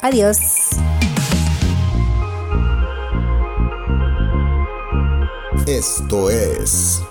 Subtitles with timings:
[0.00, 0.70] Adiós.
[5.66, 7.02] Esto es.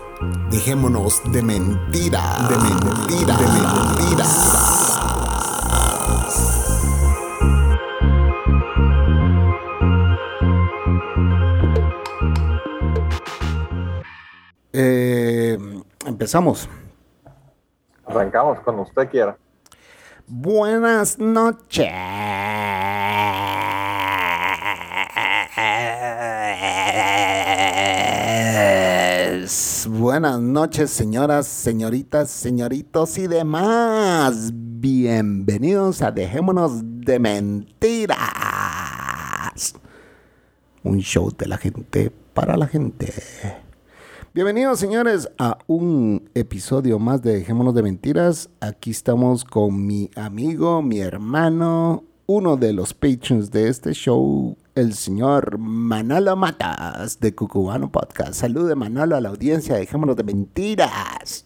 [0.50, 2.22] Dejémonos de mentira.
[2.50, 3.38] De mentira.
[3.38, 4.26] De mentira.
[14.72, 15.58] Eh,
[16.06, 16.70] empezamos.
[18.06, 19.38] Arrancamos cuando usted quiera.
[20.28, 21.92] Buenas noches.
[29.90, 34.52] Buenas noches, señoras, señoritas, señoritos y demás.
[34.54, 38.18] Bienvenidos a Dejémonos de Mentiras.
[40.84, 43.14] Un show de la gente para la gente.
[44.34, 48.50] Bienvenidos, señores, a un episodio más de Dejémonos de Mentiras.
[48.60, 54.94] Aquí estamos con mi amigo, mi hermano, uno de los patrons de este show, el
[54.94, 58.34] señor Manolo Matas de Cucubano Podcast.
[58.34, 59.76] Salude, Manolo, a la audiencia.
[59.76, 61.46] Dejémonos de Mentiras.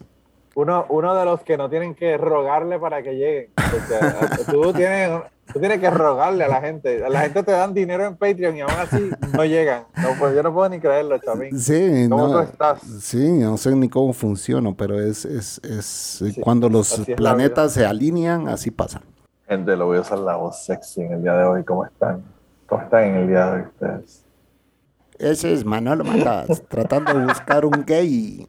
[0.54, 3.48] Uno, uno de los que no tienen que rogarle para que lleguen.
[4.52, 5.22] Tú, tienes,
[5.54, 7.06] tú tienes que rogarle a la gente.
[7.06, 9.86] A la gente te dan dinero en Patreon y aún así no llegan.
[9.96, 11.58] No, pues yo no puedo ni creerlo, Chamín.
[11.58, 12.82] Sí, ¿Cómo no, tú estás?
[13.00, 17.72] Sí, no sé ni cómo funciona, pero es, es, es Sí, cuando los es planetas
[17.72, 19.02] se alinean, así pasa.
[19.48, 21.64] Gente, lo voy a usar la voz sexy en el día de hoy.
[21.64, 22.22] ¿Cómo están?
[22.72, 24.26] ¿Cómo están en el día de ustedes?
[25.20, 28.48] Ese es Manolo Matas, tratando de buscar un gay.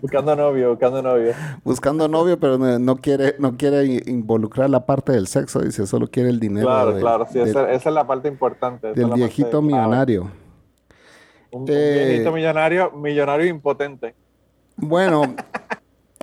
[0.00, 1.32] Buscando novio, buscando novio.
[1.64, 6.06] Buscando novio, pero no, no quiere, no quiere involucrar la parte del sexo, dice, solo
[6.06, 6.68] quiere el dinero.
[6.68, 8.90] Claro, claro, sí, esa, esa es la parte importante.
[8.90, 10.30] es del parte viejito millonario.
[11.50, 14.14] Un, un Eh, viejito millonario, millonario impotente.
[14.76, 15.34] Bueno,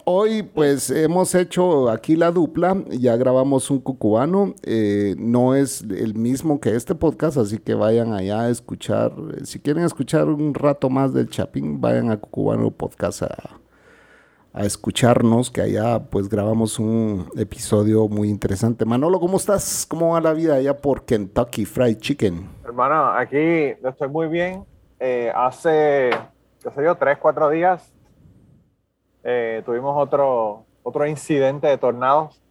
[0.05, 6.15] hoy pues hemos hecho aquí la dupla, ya grabamos un cucubano, eh, no es el
[6.15, 10.53] mismo que este podcast, así que vayan allá a escuchar, eh, si quieren escuchar un
[10.53, 13.59] rato más del Chapín, vayan a Cucubano Podcast a,
[14.53, 18.85] a escucharnos, que allá pues grabamos un episodio muy interesante.
[18.85, 19.85] Manolo, ¿cómo estás?
[19.87, 22.49] ¿Cómo va la vida allá por Kentucky Fried Chicken?
[22.65, 24.65] Hermano, aquí estoy muy bien.
[24.99, 26.11] Eh, hace,
[26.61, 27.91] qué sé yo, tres, cuatro días
[29.23, 32.41] eh, tuvimos otro, otro incidente de tornados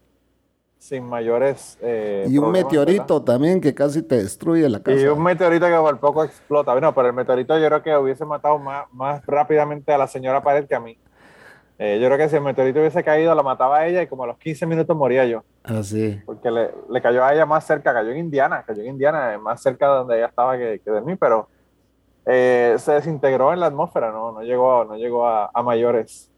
[0.78, 1.76] sin mayores.
[1.82, 4.98] eh, y un meteorito también que casi te destruye la casa.
[4.98, 6.72] Y un meteorito que por poco explota.
[6.72, 10.42] Bueno, pero el meteorito yo creo que hubiese matado más, más rápidamente a la señora
[10.42, 10.96] Pared que a mí.
[11.78, 14.24] Eh, yo creo que si el meteorito hubiese caído, lo mataba a ella y como
[14.24, 15.42] a los 15 minutos moría yo.
[15.64, 16.20] Así.
[16.24, 19.62] porque le, le cayó a ella más cerca, cayó en Indiana, cayó en Indiana, más
[19.62, 21.48] cerca de donde ella estaba que, que de mí, pero
[22.26, 26.30] eh, se desintegró en la atmósfera, no, no llegó, no llegó a, a mayores.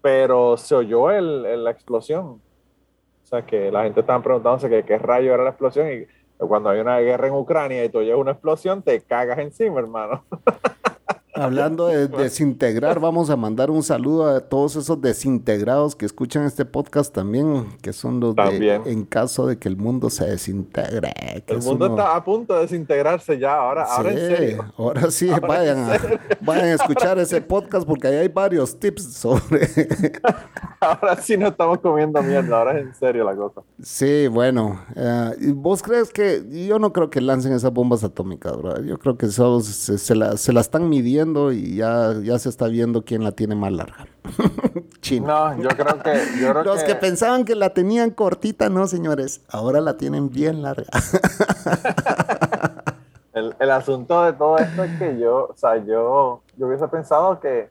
[0.00, 2.24] Pero se oyó el, la explosión.
[2.26, 6.06] O sea, que la gente estaba preguntándose que qué rayo era la explosión y
[6.46, 10.24] cuando hay una guerra en Ucrania y tú oyes una explosión, te cagas encima, hermano.
[11.42, 16.64] Hablando de desintegrar, vamos a mandar un saludo a todos esos desintegrados que escuchan este
[16.64, 18.82] podcast también, que son los de También.
[18.86, 21.12] en caso de que el mundo se desintegre.
[21.46, 24.72] que El mundo uno- está a punto de desintegrarse ya, ahora, ahora en Sí, serio.
[24.76, 25.98] ahora sí, Ahora vayan, a,
[26.40, 29.68] vayan a escuchar ese podcast porque ahí hay varios tips sobre...
[30.80, 33.62] Ahora sí no estamos comiendo mierda, ahora es en serio la cosa.
[33.82, 38.56] sí, bueno, eh, ¿y ¿vos crees que, yo no creo que lancen esas bombas atómicas,
[38.56, 38.80] bro.
[38.84, 42.48] Yo creo que solo se, se la, se la están midiendo y ya, ya se
[42.48, 44.06] está viendo quién la tiene más larga.
[45.00, 45.54] China.
[45.56, 46.14] No, yo creo que.
[46.40, 49.42] Yo creo Los que que, pensaban que la tenían cortita, no, señores.
[49.48, 50.88] Ahora la tienen bien larga.
[53.32, 57.40] el, el asunto de todo esto es que yo, o sea, yo, yo hubiese pensado
[57.40, 57.68] que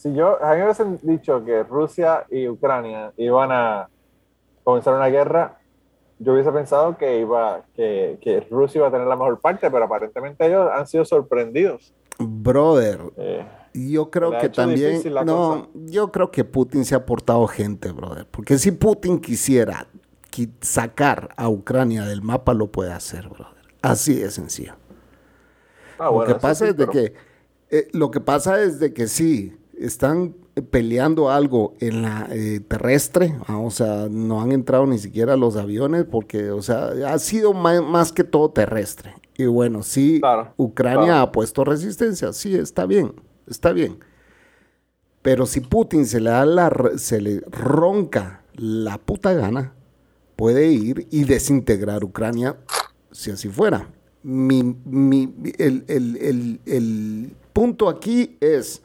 [0.00, 3.90] si yo, a mí me hubiesen dicho que Rusia y Ucrania iban a
[4.64, 5.58] comenzar una guerra,
[6.18, 9.84] yo hubiese pensado que iba, que, que Rusia iba a tener la mejor parte, pero
[9.84, 11.92] aparentemente ellos han sido sorprendidos.
[12.20, 15.00] Brother, Eh, yo creo que también.
[15.24, 15.68] No, cosa.
[15.86, 18.26] yo creo que Putin se ha portado gente, brother.
[18.30, 19.86] Porque si Putin quisiera
[20.30, 23.60] qui- sacar a Ucrania del mapa, lo puede hacer, brother.
[23.82, 24.74] Así de sencillo.
[25.98, 27.14] ah, lo bueno, que pasa sí, es de pero- que.
[27.70, 30.34] eh, lo que pasa es de que sí, están
[30.70, 35.56] peleando algo en la eh, terrestre, ah, o sea, no han entrado ni siquiera los
[35.56, 39.14] aviones porque, o sea, ha sido más, que todo terrestre.
[39.42, 40.20] Y bueno, sí,
[40.58, 43.14] Ucrania ha puesto resistencia, sí, está bien,
[43.46, 43.98] está bien.
[45.22, 49.72] Pero si Putin se le da la, se le ronca la puta gana,
[50.36, 52.58] puede ir y desintegrar Ucrania
[53.10, 53.88] si así fuera.
[54.22, 54.76] Mi,
[55.58, 58.82] el, el punto aquí es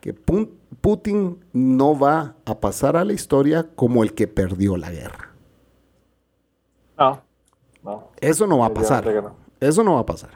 [0.00, 5.34] que Putin no va a pasar a la historia como el que perdió la guerra.
[6.98, 7.22] No,
[7.84, 8.08] no.
[8.20, 9.04] Eso no va a pasar.
[9.60, 10.30] Eso no va a pasar.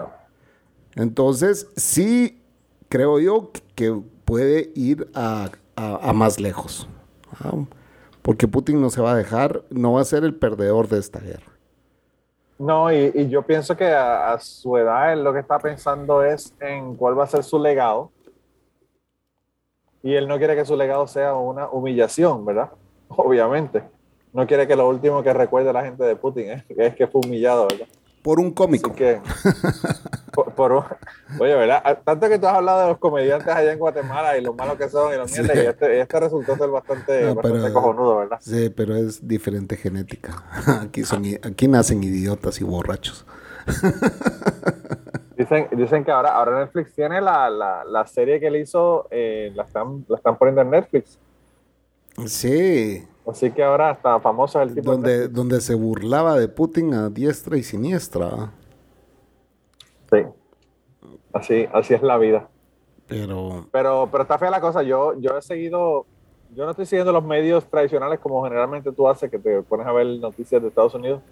[0.94, 2.42] Entonces, sí
[2.88, 5.50] creo yo que puede ir a,
[6.12, 6.88] más lejos.
[8.20, 11.19] Porque Putin no se va a dejar, no va a ser el perdedor de esta
[11.19, 11.52] guerra.
[12.58, 16.94] No, y, yo pienso que a, su edad él lo que está pensando es en
[16.94, 18.12] cuál va a ser su legado
[20.02, 22.70] y él no quiere que su legado sea una humillación, ¿verdad?
[23.08, 23.82] Obviamente.
[24.32, 27.69] No quiere que lo último que recuerde la gente de Putin es, que fue humillado,
[27.69, 27.86] ¿verdad?
[28.22, 28.94] Por un cómico.
[28.94, 29.20] Que,
[30.32, 31.82] por, oye, ¿verdad?
[31.84, 34.78] Ah, tanto que tú has hablado de los comediantes allá en Guatemala y lo malos
[34.78, 37.34] que son y los mierda, y este, este, resultó ser bastante,
[37.72, 38.38] cojonudo, ¿verdad?
[38.40, 40.44] Sí, pero es diferente genética.
[40.82, 43.26] Aquí, son, aquí nacen idiotas y borrachos.
[45.36, 49.64] Dicen, dicen que ahora, ahora Netflix tiene la, la, serie que él hizo, eh, la,
[49.64, 51.19] están, la están poniendo en Netflix.
[52.26, 53.04] Sí.
[53.26, 54.90] Así que ahora está famoso el tipo.
[54.90, 58.52] Donde, donde se burlaba de Putin a diestra y siniestra.
[60.10, 60.24] Sí.
[61.32, 62.48] Así, así es la vida.
[63.06, 63.66] Pero...
[63.70, 64.08] pero.
[64.10, 64.82] Pero está fea la cosa.
[64.82, 66.06] Yo, yo he seguido.
[66.54, 69.92] Yo no estoy siguiendo los medios tradicionales como generalmente tú haces, que te pones a
[69.92, 71.22] ver noticias de Estados Unidos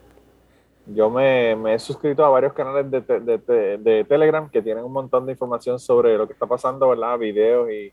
[0.86, 5.32] yo me, he suscrito a varios canales de, de, Telegram que tienen un montón de
[5.32, 7.18] información sobre lo que está pasando, ¿verdad?
[7.18, 7.92] Videos y,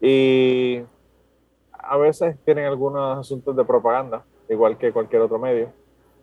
[0.00, 0.82] y
[1.82, 5.68] a veces tienen algunos asuntos de propaganda, igual que cualquier otro medio,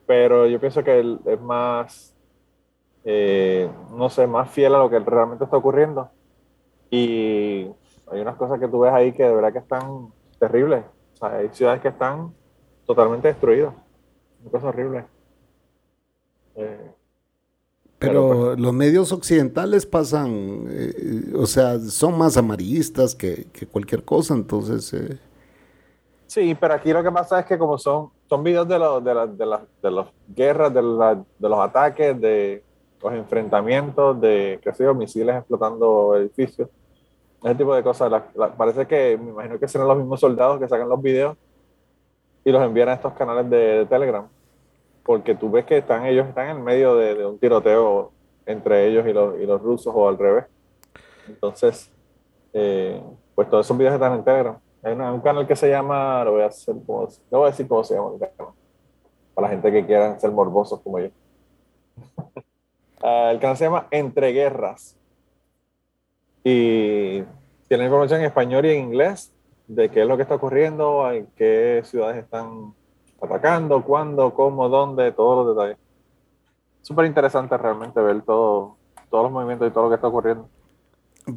[0.05, 2.15] pero yo pienso que es más,
[3.03, 6.09] eh, no sé, más fiel a lo que realmente está ocurriendo.
[6.89, 7.67] Y
[8.11, 10.07] hay unas cosas que tú ves ahí que de verdad que están
[10.39, 10.83] terribles.
[11.13, 12.33] O sea, hay ciudades que están
[12.87, 13.73] totalmente destruidas.
[14.41, 15.05] Una cosa horrible.
[16.55, 16.91] Eh,
[17.99, 24.33] pero, pues, los medios occidentales pasan, eh, o sea, son más amarillistas que, cualquier cosa,
[24.33, 24.93] entonces...
[24.93, 25.19] Eh.
[26.29, 29.13] Sí, pero aquí lo que pasa es que como son, son videos de, los de,
[29.13, 32.63] de, de las guerras, de, de los ataques, de
[33.01, 36.69] los enfrentamientos, de, qué sé yo, misiles explotando edificios,
[37.43, 38.23] ese tipo de cosas.
[38.55, 41.35] parece que, me imagino que serán los mismos soldados que sacan los videos
[42.45, 44.27] y los envían a estos canales de Telegram
[45.09, 48.11] porque tú ves que están ellos están en medio de, un tiroteo
[48.45, 50.45] entre ellos y los, y los, rusos o al revés.
[51.27, 51.91] Entonces,
[52.53, 53.01] eh,
[53.33, 54.59] pues todos esos videos están en Telegram.
[54.81, 57.83] Hay un canal que se llama, lo voy a hacer como, voy a decir cómo
[57.83, 58.53] se llama el canal,
[59.33, 61.09] para la gente que quiera ser morbosos como yo.
[63.01, 64.97] Ah, el canal se llama Entre Guerras
[66.43, 67.23] y
[67.69, 69.33] tiene información en español y en inglés
[69.67, 72.73] de qué es lo que está ocurriendo, en qué ciudades están
[73.21, 75.77] atacando, cuándo, cómo, dónde, todos los detalles.
[76.81, 78.75] Súper interesante realmente ver todo,
[79.09, 80.49] todos los movimientos y todo lo que está ocurriendo.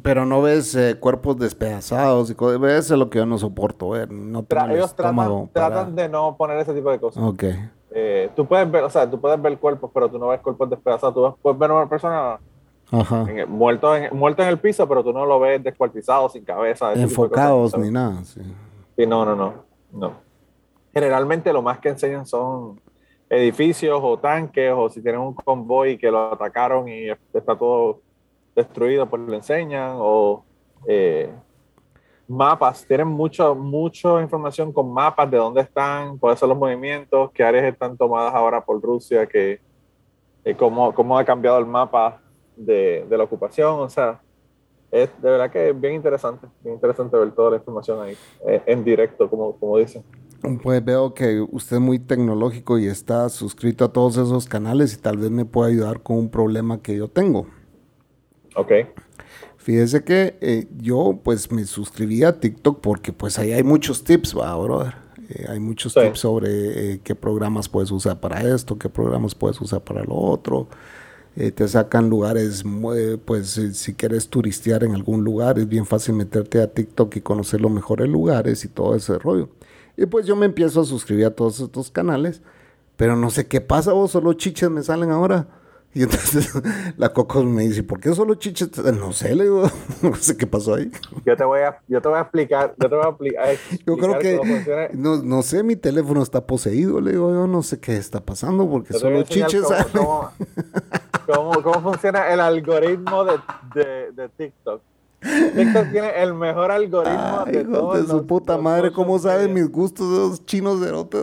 [0.01, 2.61] Pero no ves eh, cuerpos despedazados y cosas.
[2.61, 4.11] Eso es lo que yo no soporto ver.
[4.11, 7.23] No ellos tratan, de no poner ese tipo de cosas.
[7.23, 7.43] Ok.
[7.91, 10.69] Eh, tú puedes ver, o sea, tú puedes ver cuerpos, pero tú no ves cuerpos
[10.69, 11.13] despedazados.
[11.13, 12.39] Tú puedes ver a una persona
[13.47, 16.93] muerto, en, muerto en el piso, pero tú no lo ves descuartizado, sin cabeza.
[16.93, 18.23] Enfocados ni nada.
[18.23, 18.41] Sí.
[18.95, 19.53] sí, no, no, no.
[19.91, 20.23] no
[20.93, 22.79] generalmente lo más que enseñan son
[23.29, 28.01] edificios o tanques o si tienen un convoy que lo atacaron y está todo
[28.55, 30.43] destruido, pues lo enseñan o
[30.87, 31.29] eh,
[32.27, 37.43] mapas, tienen mucho, mucha información con mapas de dónde están, cuáles son los movimientos, qué
[37.43, 39.59] áreas están tomadas ahora por Rusia, que,
[40.45, 42.21] eh, cómo, cómo, ha cambiado el mapa
[42.55, 44.21] de, de, la ocupación, o sea,
[44.91, 48.15] es de verdad que es bien interesante, bien interesante ver toda la información ahí,
[48.47, 50.03] eh, en directo, como, como dicen.
[50.61, 54.97] Pues veo que usted es muy tecnológico y está suscrito a todos esos canales y
[54.97, 57.47] tal vez me pueda ayudar con un problema que yo tengo.
[58.55, 58.71] Ok.
[59.63, 64.37] Fíjese que eh, yo pues me suscribí a TikTok porque pues ahí hay muchos tips,
[64.37, 64.95] va, brother.
[65.29, 66.49] Eh, hay muchos tips sobre
[66.93, 70.67] eh, qué programas puedes usar para esto, qué programas puedes usar para lo otro.
[71.33, 72.63] te sacan lugares,
[73.23, 77.61] pues si quieres turistear en algún lugar, es bien fácil meterte a TikTok y conocer
[77.61, 79.47] los mejores lugares y todo ese rollo.
[79.95, 82.41] Y pues yo me empiezo a suscribir a todos estos canales,
[82.97, 85.47] pero no sé qué pasa, vos solo chiches me salen ahora.
[85.95, 86.51] Y entonces
[86.97, 88.77] la Coco me dice, ¿por qué solo chiches?
[88.77, 89.69] No sé, le digo,
[90.01, 90.91] no sé qué pasó ahí.
[91.25, 93.47] Yo te voy a, yo te voy a explicar, yo te voy a explicar.
[93.85, 97.79] Yo creo que, no, no, sé, mi teléfono está poseído, le digo, yo no sé
[97.79, 100.31] qué está pasando porque solo chiches cómo,
[101.25, 103.39] cómo, cómo, funciona el algoritmo de,
[103.75, 104.81] de, de, TikTok.
[105.21, 110.09] TikTok tiene el mejor algoritmo de todos de su puta madre, ¿cómo saben mis gustos
[110.09, 111.17] de esos chinos de erote?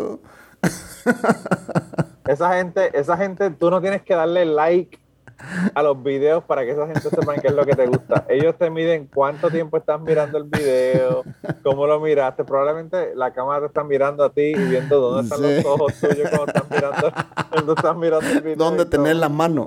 [2.26, 4.98] Esa gente, esa gente, tú no tienes que darle like
[5.74, 8.24] a los videos para que esa gente sepa qué es lo que te gusta.
[8.28, 11.24] Ellos te miden cuánto tiempo estás mirando el video,
[11.62, 12.44] cómo lo miraste.
[12.44, 16.30] Probablemente la cámara te está mirando a ti y viendo dónde están los ojos tuyos
[16.30, 17.12] cuando estás mirando,
[17.50, 18.56] cuando estás mirando el video.
[18.56, 19.66] ¿Dónde tenés la mano?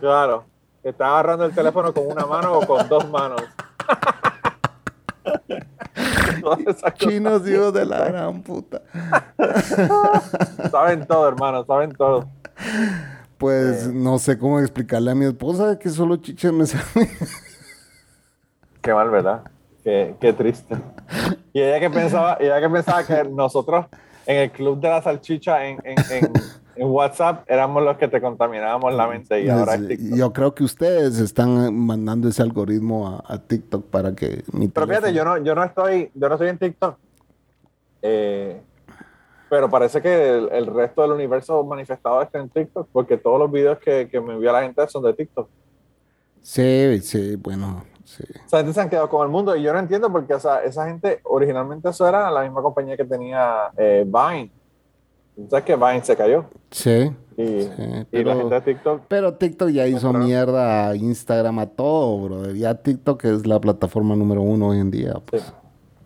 [0.00, 0.44] claro.
[0.82, 3.42] Estás agarrando el teléfono con una mano o con dos manos.
[6.94, 8.82] Chinos hijos de la gran puta.
[10.70, 12.28] saben todo, hermano, saben todo.
[13.38, 17.08] Pues no sé cómo explicarle a mi esposa que solo chiches me saben.
[18.80, 19.42] Qué mal, ¿verdad?
[19.82, 20.76] Qué, qué, triste.
[21.52, 23.86] Y ella que pensaba, ella que pensaba que nosotros
[24.26, 26.32] en el club de la salchicha en, en, en
[26.76, 30.18] en WhatsApp éramos los que te contaminábamos la mente y ahora es TikTok.
[30.18, 35.12] Yo creo que ustedes están mandando ese algoritmo a, TikTok para que mi Pero fíjate,
[35.12, 36.96] yo no, yo no estoy, yo no estoy en TikTok.
[38.02, 38.60] Eh,
[39.48, 43.78] pero parece que el, resto del universo manifestado está en TikTok, porque todos los videos
[43.78, 45.48] que, que me envía la gente son de TikTok.
[46.42, 48.24] Sí, sí, bueno, sí.
[48.44, 50.62] O sea, se han quedado con el mundo y yo no entiendo porque, o sea,
[50.62, 54.50] esa gente, originalmente eso era la misma compañía que tenía eh, Vine
[55.50, 56.44] ¿Sabes que Vine se cayó?
[56.70, 57.10] Sí.
[57.36, 57.68] Y,
[58.10, 59.02] pero, la gente de TikTok.
[59.08, 62.52] Pero TikTok ya hizo mierda a Instagram a todo, bro.
[62.52, 65.14] Ya TikTok es la plataforma número uno hoy en día.
[65.26, 65.42] Pues.
[65.42, 65.52] Sí.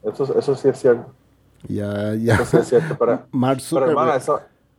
[0.05, 1.13] Eso, eso sí es cierto.
[1.69, 2.37] Ya, ya.
[2.37, 2.97] Eso sí es cierto.
[2.99, 4.23] Pero, Mark Zuckerberg,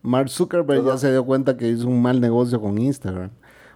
[0.02, 3.30] Mark Zuckerberg ya se dio cuenta que hizo un mal negocio con Instagram.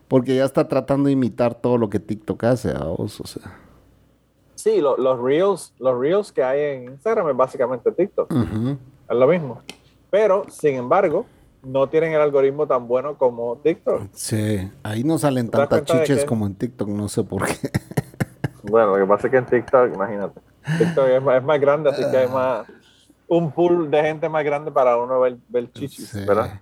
[0.07, 3.59] Porque ya está tratando de imitar todo lo que TikTok hace a vos, o sea.
[4.55, 8.31] Sí, los, reels, los reels que hay en Instagram es básicamente TikTok.
[8.31, 9.61] Es lo mismo.
[10.09, 11.25] Pero, sin embargo,
[11.63, 14.09] no tienen el algoritmo tan bueno como TikTok.
[14.13, 17.69] Sí, ahí no salen tantas chiches como en TikTok, no sé por qué.
[18.65, 20.39] Bueno, lo que pasa es que en TikTok, imagínate,
[20.77, 22.65] TikTok es más, grande, así que hay más,
[23.27, 26.61] un pool de gente más grande para uno ver, chichis, ¿verdad?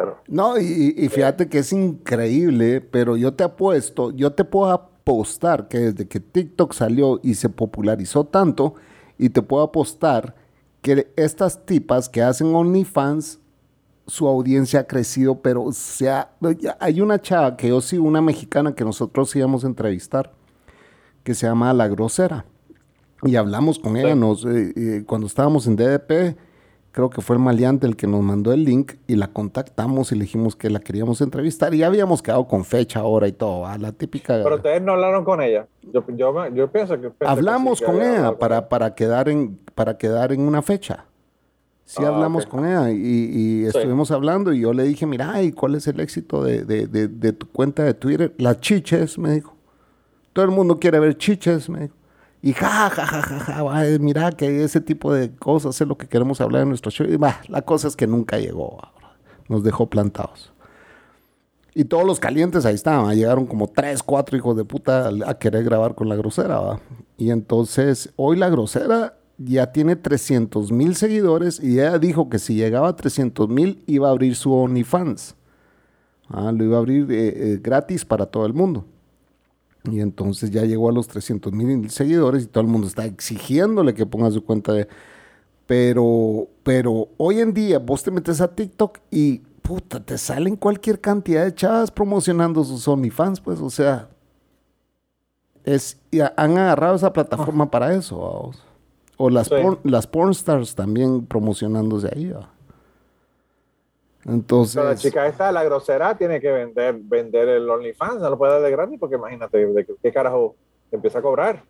[0.00, 5.68] Pero, no, y, fíjate que es increíble, pero yo te apuesto, yo te puedo apostar
[5.68, 8.76] que desde que TikTok salió y se popularizó tanto,
[9.18, 10.34] y te puedo apostar
[10.80, 13.40] que estas tipas que hacen OnlyFans,
[14.06, 16.30] su audiencia ha crecido, pero sea,
[16.78, 20.32] hay una chava que yo sigo, una mexicana que nosotros íbamos a entrevistar,
[21.22, 22.46] que se llama La Grosera.
[23.22, 26.38] Y hablamos con ella, nos, eh, eh, cuando estábamos en DDP,
[26.92, 30.16] creo que fue el maleante el que nos mandó el link y la contactamos y
[30.16, 33.66] le dijimos que la queríamos entrevistar y ya habíamos quedado con fecha, hora y todo,
[33.66, 34.40] a la típica...
[34.42, 35.66] Pero ustedes no hablaron con ella.
[35.92, 37.12] Yo, yo, yo pienso que...
[37.20, 41.06] Hablamos con ella para, para, quedar en, para quedar en una fecha.
[41.84, 45.74] Sí ah, hablamos con ella y, estuvimos hablando y yo le dije, mira, ¿y cuál
[45.74, 48.32] es el éxito de, de, de, de tu cuenta de Twitter?
[48.38, 49.56] Las chiches, me dijo.
[50.32, 51.94] Todo el mundo quiere ver chiches, me dijo.
[52.42, 56.06] Y ja, ja, ja, ja, ja, mira que ese tipo de cosas es lo que
[56.08, 57.06] queremos hablar en nuestro show.
[57.06, 57.18] Y
[57.48, 58.78] la cosa es que nunca llegó,
[59.48, 60.52] nos dejó plantados.
[61.74, 65.64] Y todos los calientes ahí estaban, llegaron como tres, cuatro hijos de puta a querer
[65.64, 66.80] grabar con la grosera.
[67.16, 72.54] Y entonces hoy la grosera ya tiene 300 mil seguidores y ella dijo que si
[72.54, 75.36] llegaba a 300 mil iba a abrir su OnlyFans.
[76.28, 78.84] Ah, lo iba a abrir eh, eh, gratis para todo el mundo.
[79.84, 83.94] Y entonces ya llegó a los 300 mil seguidores y todo el mundo está exigiéndole
[83.94, 84.88] que ponga su cuenta de...
[85.66, 91.00] Pero, pero hoy en día vos te metes a TikTok y puta, te salen cualquier
[91.00, 94.08] cantidad de chavas promocionando sus OnlyFans, pues, o sea,
[95.64, 95.96] es,
[96.36, 98.52] han agarrado esa plataforma para eso,
[99.16, 99.48] O las,
[99.84, 102.32] las pornstars también promocionándose ahí,
[104.24, 104.82] entonces.
[104.82, 108.62] la chica esta, la grosera, tiene que vender, vender el OnlyFans, no lo puede dar
[108.62, 110.56] de gratis porque imagínate, ¿de qué carajo
[110.90, 111.62] empieza a cobrar?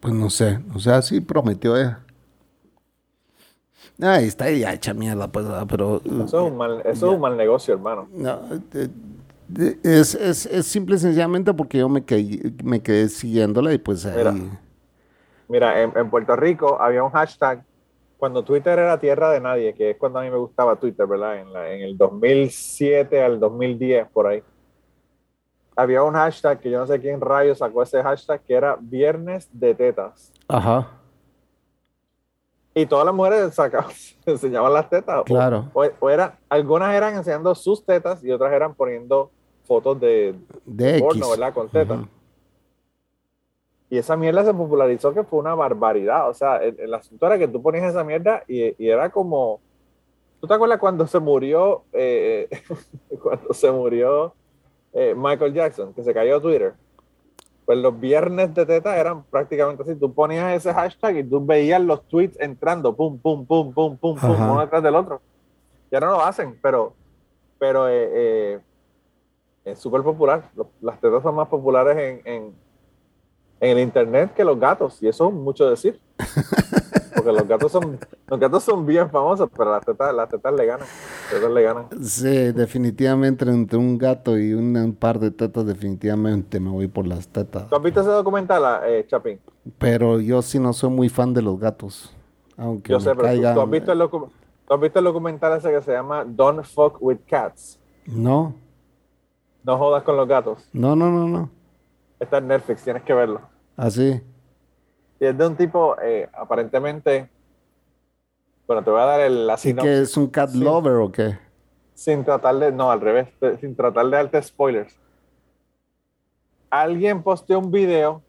[0.00, 2.00] Pues no sé, o sea, sí prometió ella.
[4.00, 6.00] Ahí está ya hecha mierda, pues, pero...
[6.04, 8.08] Eso es un mal, eso es un mal negocio, hermano.
[8.12, 8.40] No,
[9.84, 14.04] es, es, es, simple y sencillamente porque yo me quedé, me quedé siguiéndola y pues
[14.06, 14.50] ahí...
[15.48, 17.62] Mira, en, en Puerto Rico había un hashtag
[18.22, 21.40] cuando Twitter era tierra de nadie, que es cuando a mí me gustaba Twitter, ¿verdad?
[21.40, 24.44] En, la, en el 2007 al 2010, por ahí.
[25.74, 29.48] Había un hashtag que yo no sé quién rayo sacó ese hashtag, que era Viernes
[29.50, 30.32] de Tetas.
[30.46, 31.00] Ajá.
[32.76, 33.90] Y todas las mujeres sacaban,
[34.24, 35.24] enseñaban las tetas.
[35.24, 35.68] Claro.
[35.72, 39.32] O, o era, algunas eran enseñando sus tetas y otras eran poniendo
[39.64, 41.02] fotos de, De X.
[41.02, 41.52] porno, ¿verdad?
[41.52, 41.98] Con tetas.
[43.92, 46.30] Y esa mierda se popularizó que fue una barbaridad.
[46.30, 49.60] O sea, el, el asunto era que tú ponías esa mierda y, y era como.
[50.40, 52.48] ¿Tú te acuerdas cuando se murió, eh,
[53.22, 54.32] cuando se murió
[54.94, 56.72] eh, Michael Jackson, que se cayó Twitter?
[57.66, 59.94] Pues los viernes de teta eran prácticamente así.
[59.94, 64.16] Tú ponías ese hashtag y tú veías los tweets entrando, pum, pum, pum, pum, pum,
[64.16, 64.52] pum, Ajá.
[64.52, 65.20] uno detrás del otro.
[65.90, 66.94] Ya no lo hacen, pero,
[67.58, 68.58] pero eh,
[69.66, 70.50] es súper popular.
[70.80, 72.54] Las tetas son más populares en, en,
[73.62, 75.98] en el internet que los gatos, y eso es mucho decir.
[77.14, 80.66] Porque los gatos son, los gatos son bien famosos, pero las tetas, las tetas le
[80.66, 80.86] ganan.
[81.30, 81.86] Las tetas le ganan.
[82.02, 87.28] Sí, definitivamente entre un gato y un, par de tetas, definitivamente me voy por las
[87.28, 87.68] tetas.
[87.68, 89.38] ¿Tú has visto ese documental, ah, eh, Chapín?
[89.78, 92.12] Pero yo sí no soy muy fan de los gatos.
[92.56, 94.30] Aunque Yo sé, pero tú- caigan- tú, has visto el docu-
[94.66, 97.78] tú has visto el documental ese que se llama Don't Fuck with Cats.
[98.06, 98.54] No,
[99.62, 100.68] No jodas con los gatos.
[100.72, 101.50] no, no, no, no.
[102.18, 103.51] Está en Netflix, tienes que verlo.
[103.76, 104.20] Así.
[105.20, 107.28] Y es de un tipo, eh, aparentemente.
[108.66, 111.38] Bueno, te voy a dar el, la ¿Y que es un cat lover o qué?
[111.94, 113.28] sin tratar de, no, al revés,
[113.60, 114.98] sin tratar de darte spoilers.
[116.68, 118.22] Alguien posteó un video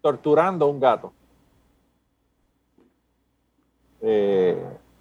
[0.00, 1.12] torturando a un gato.
[4.00, 4.60] Eh,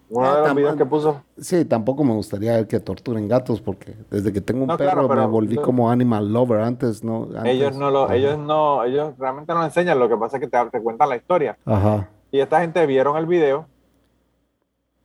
[0.10, 3.28] uno Ah, de los tam- videos que puso, Sí, tampoco me gustaría ver que torturen
[3.28, 5.62] gatos porque desde que tengo un No, perro claro, me volví no.
[5.64, 7.24] como animal lover antes, ¿no?
[7.36, 7.46] Antes.
[7.54, 8.16] ellos no lo, Ajá.
[8.16, 11.16] ellos no, ellos realmente no enseñan, lo que pasa es que te, te cuentan la
[11.16, 11.58] historia.
[11.66, 12.10] Ajá.
[12.32, 13.66] Y esta gente vieron el video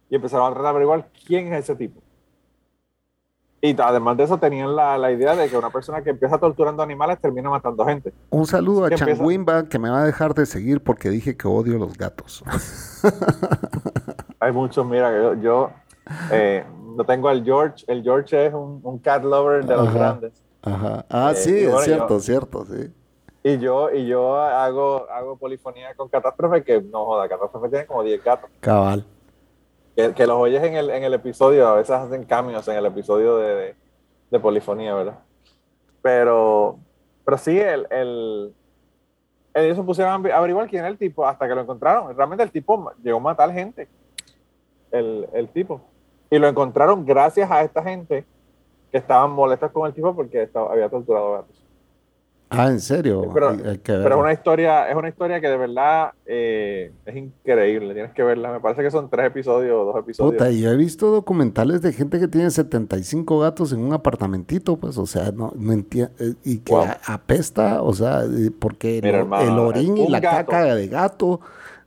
[0.09, 2.01] y empezaron a tratar de averiguar quién es ese tipo.
[3.63, 6.83] Y además de eso tenían la, la idea de que una persona que empieza torturando
[6.83, 8.13] animales termina matando gente.
[8.31, 8.91] Un saludo a.
[8.91, 12.43] Changuimba que me va a dejar de seguir porque dije que odio los gatos.
[14.41, 15.71] Hay muchos, mira, yo, yo
[16.33, 16.65] eh,
[16.97, 19.99] no tengo al George, el George es un, un cat lover de los Ajá.
[19.99, 20.33] grandes.
[20.63, 21.05] Ajá.
[21.09, 22.93] Ah, Eh, sí, bueno, es cierto, yo- cierto, sí.
[23.43, 28.03] Y yo, y yo hago, hago polifonía con Catástrofe, que no joda, Catástrofe tiene como
[28.03, 28.51] 10 gatos.
[28.61, 29.07] Cabal.
[29.97, 32.85] Que, que los oyes en el, en el episodio, a veces hacen cambios en el
[32.87, 33.75] episodio de, de,
[34.31, 35.19] de polifonía, ¿verdad?
[36.03, 36.79] Pero,
[37.25, 38.55] pero sí, el, el,
[39.55, 42.17] ellos se pusieron a aver- averiguar quién era el tipo hasta que lo encontraron.
[42.17, 43.89] Realmente el tipo llegó a matar gente,
[44.91, 45.81] el, el tipo.
[46.31, 48.25] Y lo encontraron gracias a esta gente
[48.93, 51.60] que estaban molestos con el tipo porque estaba- había torturado gatos.
[52.53, 53.31] Ah, ¿en serio?
[53.33, 56.93] Pero- Hay- hay que Pero es una historia, es una historia que de verdad eh,
[57.07, 58.53] es increíble, tienes que verla.
[58.53, 60.33] Me parece que son tres episodios o dos episodios.
[60.35, 64.77] Puta, y yo he visto documentales de gente que tiene 75 gatos en un apartamentito,
[64.77, 66.13] pues, o sea, no, no entiendo,
[66.45, 66.87] y que Wow.
[67.07, 70.89] apesta, o sea, eh, porque el, Mira, hermano, el orín y la gato- caca de
[70.89, 71.41] gato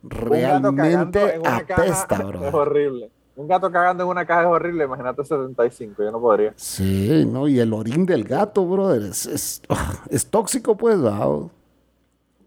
[0.03, 2.47] realmente apesta, caja bro.
[2.47, 3.09] es horrible.
[3.35, 6.53] Un gato cagando en una caja es horrible, imagínate 75, yo no podría.
[6.55, 7.47] Sí, ¿no?
[7.47, 9.61] Y el orín del gato, brother, es, es,
[10.09, 11.27] es tóxico, pues, ¿verdad?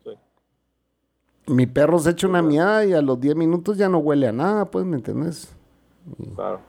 [0.04, 0.10] Sí.
[1.48, 4.32] Mi perro se echa una miada y a los 10 minutos ya no huele a
[4.32, 5.52] nada, pues, ¿me entiendes?
[6.36, 6.60] Claro.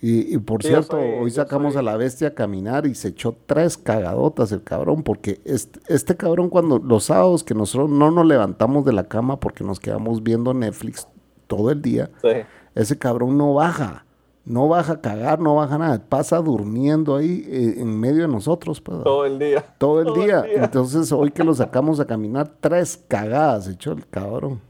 [0.00, 2.94] Y, y por Sí, cierto, soy- hoy sacamos soy- a la bestia a caminar y
[2.96, 7.88] se echó tres cagadotas el cabrón, porque este, este cabrón cuando los sábados que nosotros
[7.88, 11.06] no nos levantamos de la cama porque nos quedamos viendo Netflix
[11.46, 12.28] todo el día, Sí.
[12.74, 14.04] Ese cabrón no baja,
[14.44, 18.80] no baja a cagar, no baja nada, pasa durmiendo ahí eh, en medio de nosotros,
[18.80, 19.64] pues, Todo el día.
[19.78, 20.44] todo el todo el día.
[20.56, 24.60] Entonces hoy que lo sacamos a caminar, tres cagadas echó el cabrón.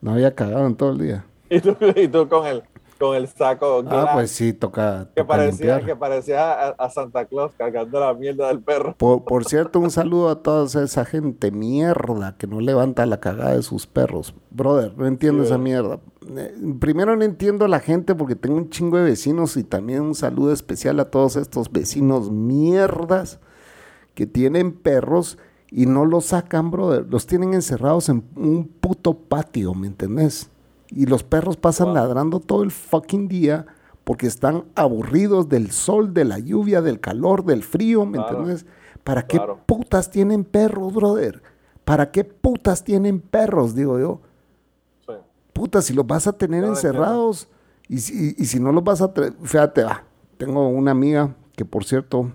[0.00, 1.24] No había cagado en todo el día.
[1.48, 2.62] Y tú, y tú con el,
[2.98, 5.84] con el saco Ah, pues sí, toca, que toca parecía, limpiar.
[5.84, 8.94] que parecía a, a Santa Claus cargando la mierda del perro.
[8.96, 13.54] Por, por cierto, un saludo a toda esa gente mierda que no levanta la cagada
[13.54, 14.34] de sus perros.
[14.50, 16.00] Brother, no entiendo Sí, esa mierda.
[16.36, 20.00] Eh, primero no entiendo a la gente porque tengo un chingo de vecinos y también
[20.02, 23.38] un saludo especial a todos estos vecinos mierdas
[24.14, 25.38] que tienen perros
[25.70, 27.06] y no los sacan, brother.
[27.10, 30.50] Los tienen encerrados en un puto patio, ¿me entendés?
[30.90, 31.94] Y los perros pasan Wow.
[31.96, 33.66] ladrando todo el fucking día
[34.04, 38.38] porque están aburridos del sol, de la lluvia, del calor, del frío, ¿me Claro.
[38.40, 38.66] entendés?
[39.02, 39.60] ¿Para qué Claro.
[39.66, 41.42] putas tienen perros, brother?
[41.84, 44.20] ¿Para qué putas tienen perros, digo yo?
[45.06, 45.12] Sí.
[45.52, 47.48] Puta, si los vas a tener encerrados
[47.88, 49.10] y si, y si no los vas a
[49.42, 50.04] fíjate, va,
[50.38, 52.30] tengo una amiga que por cierto,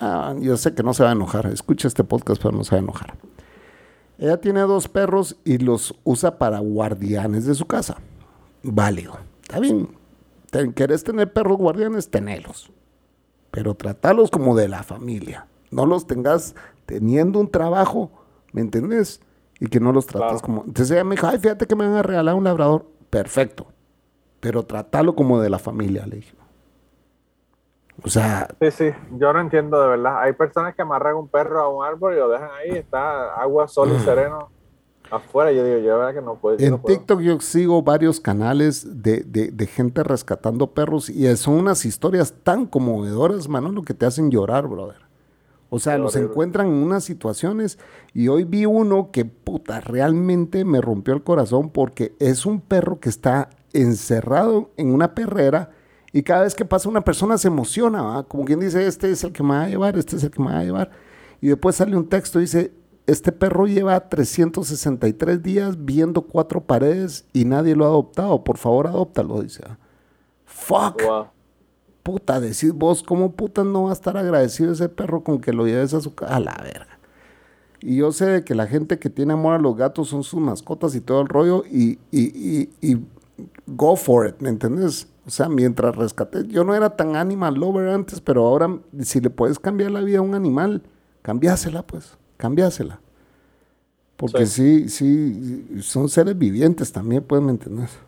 [0.00, 2.72] ah, yo sé que no se va a enojar, escucha este podcast pero no se
[2.72, 3.14] va a enojar.
[4.20, 7.96] Ella tiene dos perros y los usa para guardianes de su casa.
[8.62, 9.88] Válido, está bien.
[10.74, 12.08] ¿Querés tener perros guardianes?
[12.10, 12.70] Tenelos.
[13.50, 15.48] Pero tratalos como de la familia.
[15.72, 16.54] No los tengas
[16.86, 18.12] teniendo un trabajo,
[18.52, 19.20] ¿me entendés?
[19.60, 20.64] y que no los tratas como...
[20.66, 22.86] Entonces ella me dijo, ay, fíjate que me van a regalar un labrador.
[23.10, 23.66] Perfecto.
[24.40, 26.34] Pero tratalo como de la familia, le dije.
[28.02, 28.48] O sea...
[28.60, 30.22] Sí, sí, yo no entiendo de verdad.
[30.22, 33.68] Hay personas que amarran un perro a un árbol y lo dejan ahí, está agua,
[33.68, 34.04] sol y mm.
[34.04, 34.48] sereno
[35.10, 35.52] afuera.
[35.52, 36.58] Yo digo, yo verdad que no puedo.
[36.58, 42.34] En TikTok yo sigo varios canales de, de, gente rescatando perros y son unas historias
[42.42, 45.10] tan conmovedoras, mano, lo que te hacen llorar, brother.
[45.72, 47.78] O sea, los encuentran en unas situaciones
[48.12, 52.98] y hoy vi uno que, puta, realmente me rompió el corazón porque es un perro
[52.98, 55.70] que está encerrado en una perrera
[56.12, 58.22] y cada vez que pasa una persona se emociona, ¿va?
[58.24, 60.42] como quien dice, este es el que me va a llevar, este es el que
[60.42, 60.90] me va a llevar.
[61.40, 62.72] Y después sale un texto, dice,
[63.06, 68.86] este perro lleva 363 días viendo cuatro paredes y nadie lo ha adoptado, por favor
[68.86, 69.62] adóptalo, dice.
[70.44, 71.02] Fuck
[72.02, 75.66] puta, decís vos, ¿cómo puta no va a estar agradecido ese perro con que lo
[75.66, 76.36] lleves a su casa?
[76.36, 76.98] A la verga.
[77.80, 80.40] Y yo sé de que la gente que tiene amor a los gatos son sus
[80.40, 82.98] mascotas y todo el rollo y, y, y,
[83.66, 85.06] go for it, ¿me entiendes?
[85.26, 89.30] O sea, mientras rescate, yo no era tan animal lover antes, pero ahora si le
[89.30, 90.82] puedes cambiar la vida a un animal,
[91.22, 93.00] cambiásela pues, cambiásela.
[94.16, 97.98] Porque sí, sí, son seres vivientes también, pues, ¿me entiendes?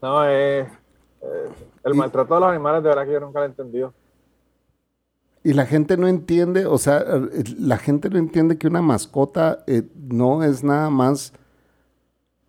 [0.00, 0.68] No, eh, eh,
[1.84, 3.92] el maltrato de los animales, de verdad que yo nunca lo he entendido.
[5.42, 7.04] Y la gente no entiende, o sea,
[7.58, 11.34] la gente no entiende que una mascota eh, no es nada más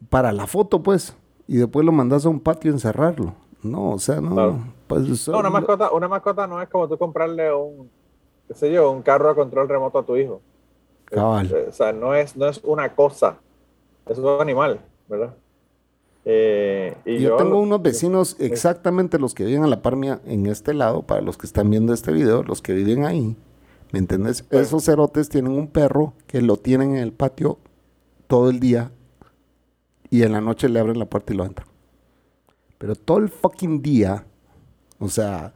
[0.09, 1.17] para la foto, pues,
[1.47, 3.33] y después lo mandas a un patio a encerrarlo.
[3.61, 4.63] No, o sea, no.
[4.87, 7.89] Pues, una, mascota, una mascota no es como tú comprarle un,
[8.47, 10.41] qué sé yo, un carro a control remoto a tu hijo.
[11.05, 11.51] Cabal.
[11.51, 13.37] Eh, o sea, no es, no es una cosa,
[14.07, 15.33] es un animal, ¿verdad?
[16.27, 20.47] Eh, y yo, tengo unos vecinos exactamente los que viven a la par mía en
[20.47, 23.35] este lado, para los que están viendo este video, los que viven ahí,
[23.91, 24.45] ¿me entiendes?
[24.49, 27.59] Esos cerotes tienen un perro que lo tienen en el patio
[28.27, 28.91] todo el día
[30.09, 31.67] y en la noche le abren la puerta y lo entran.
[32.77, 34.25] Pero todo el fucking día,
[34.99, 35.53] o sea,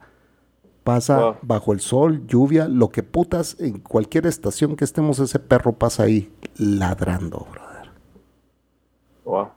[0.84, 5.72] pasa bajo el sol, lluvia, lo que putas, en cualquier estación que estemos, ese perro
[5.72, 7.90] pasa ahí ladrando, brother.
[9.24, 9.48] Wow.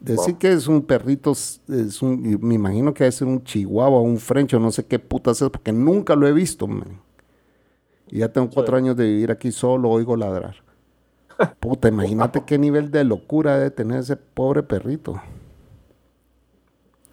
[0.00, 4.60] Decir que es un perrito, es un, me imagino que es un chihuahua, un frencho,
[4.60, 6.68] no sé qué putas es, porque nunca lo he visto,
[8.10, 10.63] Y ya tengo cuatro años de vivir aquí solo, oigo ladrar.
[11.60, 15.20] Puta, imagínate qué nivel de locura debe tener ese pobre perrito.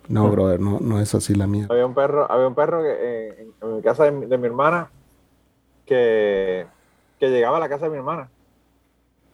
[0.08, 1.68] No, brother, no, es así la mía.
[1.70, 4.90] Había un perro, había un perro que, en, casa de mi, hermana
[5.86, 6.66] que,
[7.20, 8.30] que llegaba a la casa de mi hermana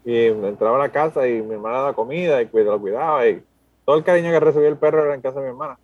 [0.08, 3.44] y entraba a la casa y mi hermana daba comida y lo cuidaba y
[3.84, 5.78] todo el cariño que recibía el perro era en casa de mi hermana.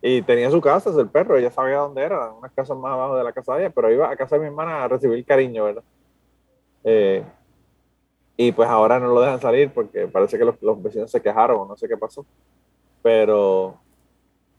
[0.00, 3.16] Y tenía su casa, es el perro, ella sabía dónde era, unas casas más abajo
[3.16, 5.64] de la casa de ella, pero iba a casa de mi hermana a recibir cariño,
[5.64, 5.82] ¿verdad?
[6.84, 7.22] Eh,
[8.36, 11.66] y pues ahora no lo dejan salir porque parece que los, vecinos se quejaron o
[11.66, 12.26] no sé qué pasó.
[13.02, 13.76] Pero,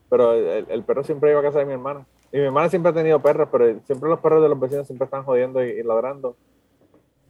[0.10, 2.06] pero el, perro siempre iba a casa de mi hermana.
[2.32, 5.06] Y mi hermana siempre ha tenido perros, pero siempre los perros de los vecinos siempre
[5.06, 6.36] están jodiendo y ladrando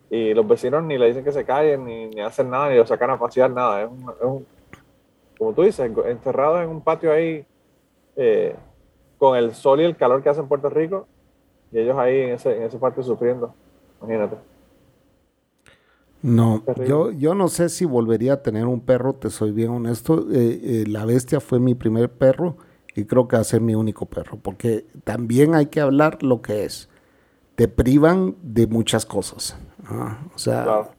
[0.10, 3.10] y los vecinos ni le dicen que se callen, ni, hacen nada, ni lo sacan
[3.10, 3.84] a pasear, nada.
[3.84, 3.90] Es
[4.22, 4.46] un,
[5.38, 7.46] como tú dices, encerrado en un patio ahí
[8.16, 8.56] eh,
[9.18, 11.08] con el sol y el calor que hace en Puerto Rico
[11.72, 13.54] y ellos ahí en ese, en ese patio sufriendo.
[14.02, 14.38] Imagínate.
[16.22, 20.28] No, yo, yo no sé si volvería a tener un perro, te soy bien honesto.
[20.32, 22.58] Eh, eh, la bestia fue mi primer perro
[22.96, 26.42] y creo que va a ser mi único perro, porque también hay que hablar lo
[26.42, 26.90] que es.
[27.56, 29.58] Te privan de muchas cosas.
[29.86, 30.90] Ah, o sea,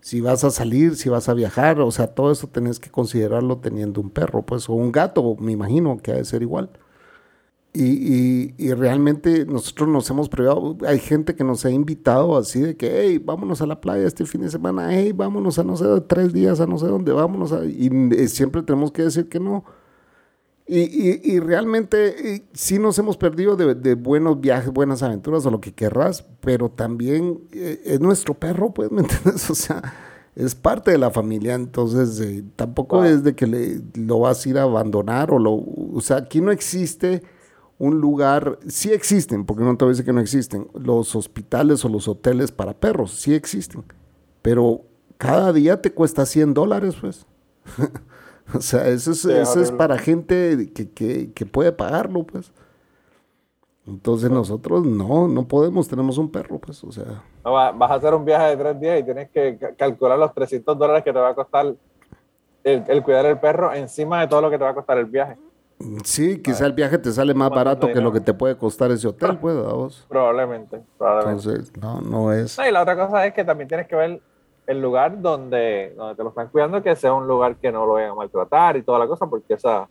[0.00, 3.58] si vas a salir, si vas a viajar, o sea, todo eso tenés que considerarlo
[3.58, 6.70] teniendo un perro, pues, o un gato, me imagino que ha de ser igual.
[7.74, 12.76] Y, y, realmente nosotros nos hemos privado, hay gente que nos ha invitado así de
[12.76, 15.86] que, hey, vámonos a la playa este fin de semana, hey, vámonos a no sé,
[16.06, 19.64] tres días a no sé dónde, vámonos, y eh, siempre tenemos que decir que no.
[20.66, 26.26] Y, realmente sí nos hemos perdido de, buenos viajes, buenas aventuras o lo que querrás,
[26.40, 29.48] pero también eh, es nuestro perro, pues, ¿me entiendes?
[29.48, 29.82] O sea,
[30.36, 34.48] es parte de la familia, entonces eh, tampoco es de que le, lo vas a
[34.50, 35.54] ir a abandonar o lo...
[35.54, 37.22] O sea, aquí no existe
[37.82, 41.84] un lugar, sí existen, porque no te voy a decir que no existen, los hospitales
[41.84, 43.82] o los hoteles para perros, sí existen,
[44.40, 44.82] pero
[45.18, 47.26] cada día te cuesta 100 dólares, pues.
[48.54, 52.52] O sea, eso es, eso es para gente que, que, que, puede pagarlo, pues.
[53.86, 57.22] Entonces nosotros no, no podemos, tenemos un perro, pues, o sea.
[57.44, 61.02] vas a hacer un viaje de tres días y tienes que calcular los 300 dólares
[61.02, 61.74] que te va a costar
[62.64, 65.06] el, el, cuidar el perro encima de todo lo que te va a costar el
[65.06, 65.36] viaje.
[66.04, 69.08] Sí, quizá el viaje te sale más barato que lo que te puede costar ese
[69.08, 70.06] hotel, pues, vos.
[70.08, 71.48] Probablemente, probablemente.
[71.48, 72.58] Entonces, no, no es.
[72.58, 74.20] y la otra cosa es que también tienes que ver
[74.66, 77.94] el lugar donde, donde te lo están cuidando, que sea un lugar que no lo
[77.94, 79.88] vayan a maltratar y toda la cosa, porque esa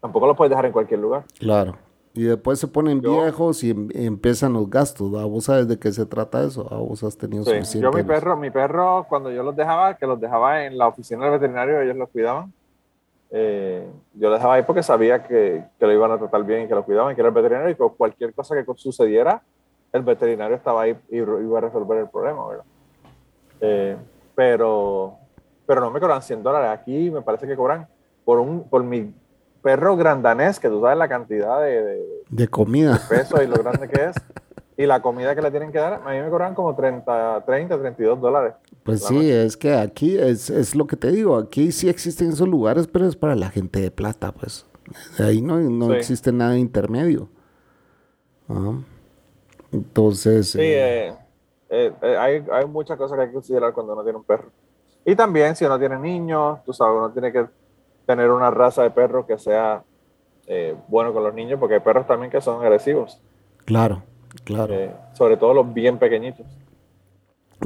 [0.00, 1.24] tampoco lo puedes dejar en cualquier lugar.
[1.38, 1.76] Claro.
[2.12, 5.10] Y después se ponen viejos y, em, empiezan los gastos.
[5.10, 6.64] ¿Vos sabes de qué se trata eso?
[6.64, 7.50] ¿Vos has tenido sí.
[7.50, 7.84] suficiente?
[7.84, 11.24] Yo mi perro, mi perro, cuando yo los dejaba, que los dejaba en la oficina
[11.24, 12.52] del veterinario, ellos los cuidaban.
[13.32, 16.68] Eh, yo lo dejaba ahí porque sabía que, que, lo iban a tratar bien y
[16.68, 19.42] que lo cuidaban, que era el veterinario y que cualquier cosa que sucediera,
[19.92, 22.64] el veterinario estaba ahí y iba a resolver el problema, ¿verdad?
[23.60, 23.96] Eh,
[24.34, 25.16] pero,
[25.66, 26.70] pero no me cobran 100 dólares.
[26.70, 27.86] Aquí me parece que cobran
[28.24, 29.12] por, un, por mi
[29.62, 32.98] perro grandanés, que tú sabes la cantidad de, de, comida.
[33.08, 34.16] peso y lo grande que es.
[34.76, 37.78] Y la comida que le tienen que dar, a mí me cobran como 30, 30
[37.78, 38.54] 32 dólares.
[38.82, 42.48] Pues sí, es que aquí es, es, lo que te digo, aquí sí existen esos
[42.48, 44.66] lugares, pero es para la gente de plata, pues.
[45.18, 47.28] Ahí no, no existe nada intermedio.
[49.70, 50.50] Entonces...
[50.50, 51.14] Sí, eh,
[51.68, 54.50] eh, eh, hay, hay muchas cosas que hay que considerar cuando uno tiene un perro.
[55.04, 57.46] Y también si uno tiene niños, tú sabes, uno tiene que
[58.06, 59.82] tener una raza de perro que sea
[60.46, 63.20] eh, bueno con los niños, porque hay perros también que son agresivos.
[63.64, 64.02] Claro,
[64.44, 64.74] claro.
[64.74, 66.46] Eh, sobre todo los bien pequeñitos.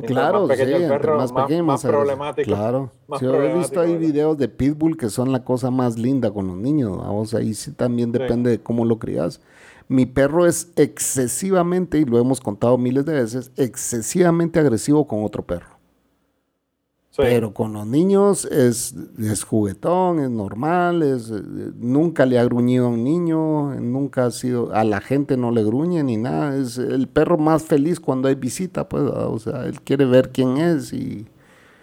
[0.07, 2.47] claro, sí, perro, más, pequeño, más, problemático.
[2.47, 2.91] Claro.
[3.21, 6.57] yo he visto ahí videos de Pitbull que son la cosa más linda con los
[6.57, 6.99] niños.
[7.01, 9.41] O sea, ahí sí también depende de cómo lo crías.
[9.87, 15.43] Mi perro es excesivamente, y lo hemos contado miles de veces, excesivamente agresivo con otro
[15.43, 15.74] perro.
[17.17, 22.89] Pero con los niños es, es juguetón, es normal, es, nunca le ha gruñido a
[22.89, 26.57] un niño, nunca ha sido, a la gente no le gruñe ni nada.
[26.57, 30.57] Es el perro más feliz cuando hay visita, pues, o sea, él quiere ver quién
[30.57, 31.27] es y.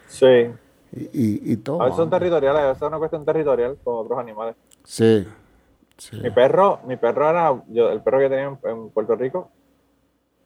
[0.07, 0.49] Sí.
[0.93, 1.81] Y, y, todo.
[1.81, 4.55] A veces son territoriales, a veces es una cuestión territorial con otros animales.
[4.83, 5.25] Sí.
[6.21, 9.49] Mi perro, mi perro era, yo, el perro que tenía en, Puerto Rico,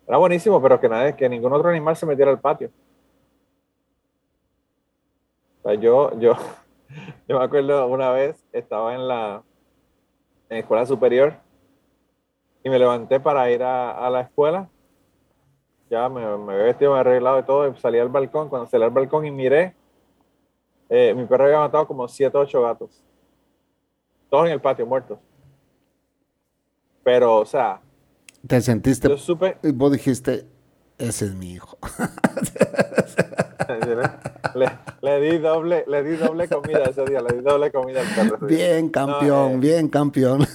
[0.07, 2.69] era buenísimo, pero que nadie, que ningún otro animal se metiera al patio
[5.73, 6.33] yo, yo,
[7.27, 9.43] yo me acuerdo una vez, estaba en la,
[10.49, 11.33] en escuela superior
[12.63, 14.69] y me levanté para ir a, la escuela.
[15.89, 18.49] Ya me, me había vestido, me había arreglado y todo, y salí al balcón.
[18.49, 19.75] Cuando salí al balcón y miré,
[20.89, 23.03] eh, mi perro había matado como 7 o 8 gatos.
[24.29, 25.19] Todos en el patio, muertos.
[27.03, 27.81] Pero, o sea.
[28.47, 29.09] ¿Te sentiste?
[29.09, 29.57] Yo supe.
[29.61, 30.47] Y vos dijiste,
[30.97, 31.77] ese es mi hijo.
[35.01, 38.89] le, di doble, le di doble comida ese día, le di doble comida al Bien,
[38.89, 40.45] campeón, eh, bien, campeón.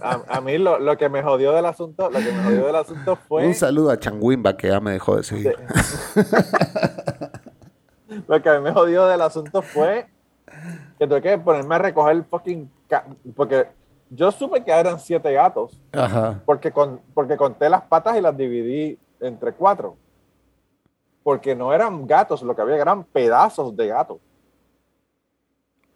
[0.00, 3.16] A, mí lo, lo, que me jodió del asunto, lo que me jodió del asunto
[3.16, 3.46] fue.
[3.46, 5.56] Un saludo a Changuimba que ya me dejó de seguir.
[8.28, 10.06] lo que a mí me jodió del asunto fue
[10.98, 12.70] que tuve que ponerme a recoger el fucking.
[13.34, 13.66] Porque
[14.10, 15.80] yo supe que eran siete gatos.
[15.92, 16.40] Ajá.
[16.44, 19.96] Porque, con, porque conté las patas y las dividí entre cuatro
[21.24, 24.20] porque no eran gatos, lo que había eran pedazos de gato.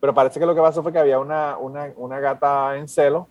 [0.01, 3.29] Pero parece que lo que pasó fue que había una, una, una gata en celo,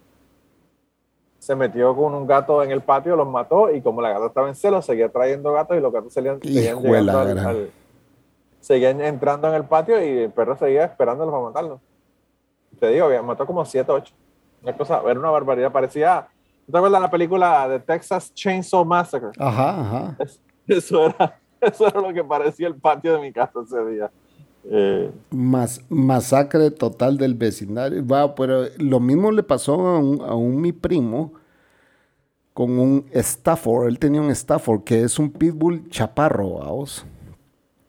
[1.40, 4.48] se metió con un gato en el patio, los mató y como la gata estaba
[4.48, 7.68] en celo, seguía trayendo gatos y los gatos seguían, seguían llegando
[8.60, 11.80] seguían entrando en el patio y el perro seguía esperándolos para matarlos.
[12.80, 14.14] Te digo, mató como 7 8.
[14.62, 16.28] Una cosa, era una barbaridad, parecía...
[16.70, 19.30] ¿Te acuerdas la película de Texas Chainsaw Massacre?
[19.40, 20.18] Ajá, ajá.
[20.68, 24.12] eso era Eso era lo que parecía el patio de mi casa ese día.
[24.70, 25.12] Eh,
[25.90, 28.06] masacre total del vecindario.
[28.06, 31.34] Va, pero lo mismo le pasó a un, mi primo
[32.54, 33.88] con un Stafford.
[33.88, 37.06] Él tenía un Stafford que es un pitbull chaparro, vamos.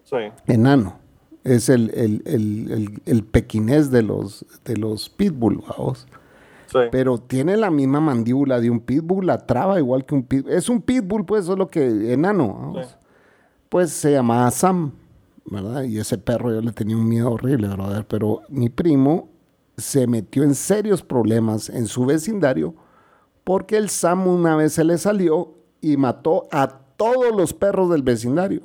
[0.04, 0.16] Sí.
[0.46, 0.98] Enano.
[1.44, 6.06] Es el, el, pequinés de los, de los pitbull, vamos.
[6.66, 6.80] Sí.
[6.92, 10.52] Pero tiene la misma mandíbula de un pitbull, la traba igual que un pitbull.
[10.52, 12.48] Es un pitbull, pues, solo que enano.
[12.48, 12.98] Vamos
[13.68, 14.92] pues se llamaba Sam,
[15.46, 15.82] ¿verdad?
[15.84, 18.06] Y ese perro yo le tenía un miedo horrible, brother.
[18.06, 19.28] Pero mi primo
[19.76, 22.74] se metió en serios problemas en su vecindario
[23.44, 28.02] porque el Sam una vez se le salió y mató a todos los perros del
[28.02, 28.62] vecindario.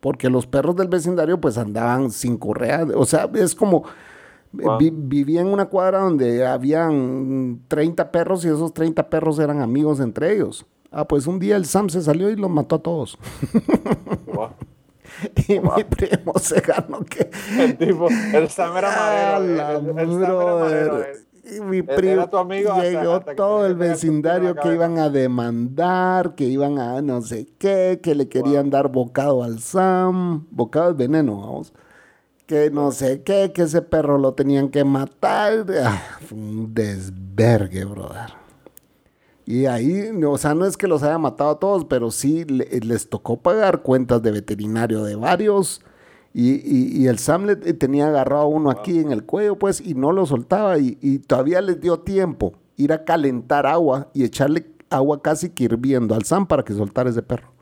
[0.00, 2.86] Porque los perros del vecindario pues andaban sin correa.
[2.94, 3.84] O sea, es como...
[4.52, 10.34] vivía en una cuadra donde habían 30 perros y esos 30 perros eran amigos entre
[10.34, 10.64] ellos.
[10.90, 13.18] Ah, pues un día el Sam se salió y los mató a todos.
[15.48, 17.30] y mi primo se ganó que.
[17.58, 21.04] El tipo, el Sam era madero.
[21.48, 26.80] Y mi primo tu amigo llegó todo el vecindario que iban a demandar, que iban
[26.80, 31.72] a no sé qué, que le querían dar bocado al Sam, bocado de veneno, vamos.
[32.46, 35.66] que no sé qué, que ese perro lo tenían que matar.
[35.84, 38.45] Ah, fue un desvergue, brother.
[39.46, 43.08] Y ahí, o sea, no es que los haya matado a todos, pero sí les
[43.08, 45.82] tocó pagar cuentas de veterinario de varios.
[46.34, 50.12] Y, el Sam le, tenía agarrado a uno aquí en el cuello, pues, y no
[50.12, 50.78] lo soltaba.
[50.78, 55.64] Y, y, todavía les dio tiempo ir a calentar agua y echarle agua casi que
[55.64, 57.55] hirviendo al Sam para que soltara ese perro.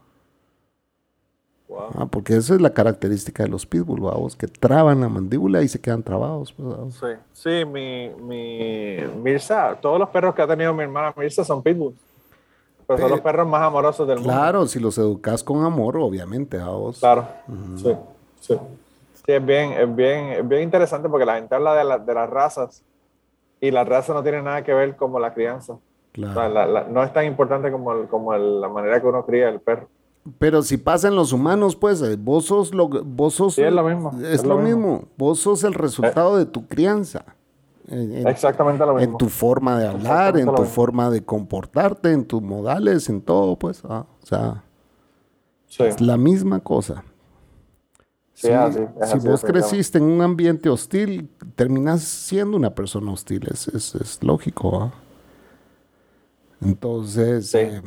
[1.95, 5.69] Ah, porque esa es la característica de los pitbull, vamos, que traban la mandíbula y
[5.69, 6.53] se quedan trabados.
[6.53, 11.45] Pues, sí, sí, mi, mi Mirza, todos los perros que ha tenido mi hermana Mirza
[11.45, 11.97] son pitbulls.
[12.87, 14.33] Pero son los perros más amorosos del mundo.
[14.33, 16.99] Claro, si los educas con amor, obviamente, vamos.
[16.99, 17.27] Claro,
[17.77, 17.97] sí,
[18.41, 18.55] sí.
[19.15, 22.29] Sí, es bien, es bien, es bien interesante porque la gente habla de, de las
[22.29, 22.83] razas
[23.59, 25.79] y la raza no tiene nada que ver como la crianza.
[26.13, 26.87] Claro.
[26.91, 29.89] no es tan importante como, como la manera que uno cría el perro.
[30.39, 34.19] Pero si pasan los humanos, pues eh, vos sos lo, vos sos, es lo mismo.
[34.23, 35.09] Es, lo, mismo.
[35.19, 37.25] Vos sos el resultado de tu crianza.
[37.87, 39.13] Exactamente lo mismo.
[39.13, 43.59] En tu forma de hablar, en tu forma de comportarte, en tus modales, en todo,
[43.59, 43.83] pues.
[43.85, 44.65] Ah, o sea,
[45.87, 47.05] es la misma cosa.
[48.33, 48.49] si,
[49.25, 53.47] vos creciste en un ambiente hostil, terminas siendo una persona hostil.
[53.53, 54.85] Es, es, lógico.
[54.85, 54.93] ¿ah?
[56.63, 57.83] Entonces, eh,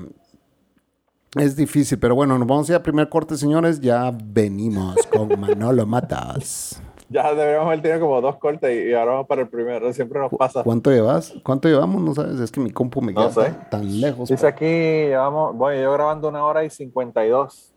[1.36, 3.80] es difícil, pero bueno, nos vamos a ir a primer corte, señores.
[3.82, 6.82] Ya venimos con Manolo Matas.
[7.10, 9.92] Ya deberíamos haber tenido como dos cortes y ahora vamos para el primero.
[9.94, 10.64] Siempre nos pasa.
[10.64, 11.34] ¿Cuánto llevas?
[11.44, 12.02] ¿Cuánto llevamos?
[12.02, 13.30] No sabes, es que mi compu me queda
[13.70, 14.28] tan, lejos.
[14.28, 17.74] Dice aquí, llevamos, bueno, yo grabando una hora y 52.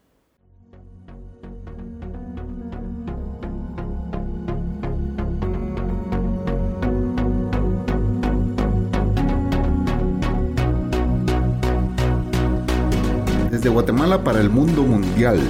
[13.70, 15.40] Guatemala para el mundo mundial.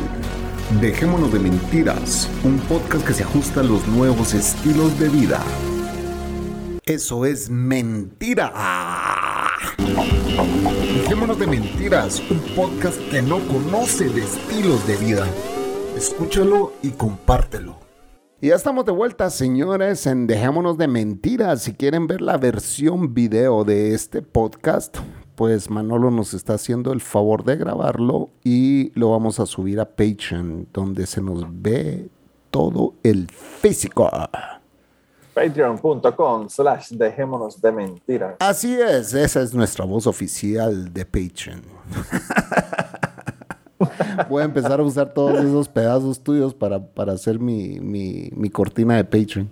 [0.80, 5.40] Dejémonos de mentiras, un podcast que se ajusta a los nuevos estilos de vida.
[6.84, 8.52] Eso es mentira.
[11.02, 15.26] Dejémonos de mentiras, un podcast que no conoce de estilos de vida.
[15.96, 17.80] Escúchalo y compártelo.
[18.42, 21.62] Y ya estamos de vuelta, señores, en Dejémonos de Mentiras.
[21.62, 24.96] Si quieren ver la versión video de este podcast,
[25.40, 29.86] pues Manolo nos está haciendo el favor de grabarlo y lo vamos a subir a
[29.86, 32.10] Patreon, donde se nos ve
[32.50, 34.10] todo el físico.
[35.32, 38.36] Patreon.com slash dejémonos de mentiras.
[38.38, 41.62] Así es, esa es nuestra voz oficial de Patreon.
[44.28, 48.50] Voy a empezar a usar todos esos pedazos tuyos para, para hacer mi, mi, mi
[48.50, 49.48] cortina de Patreon.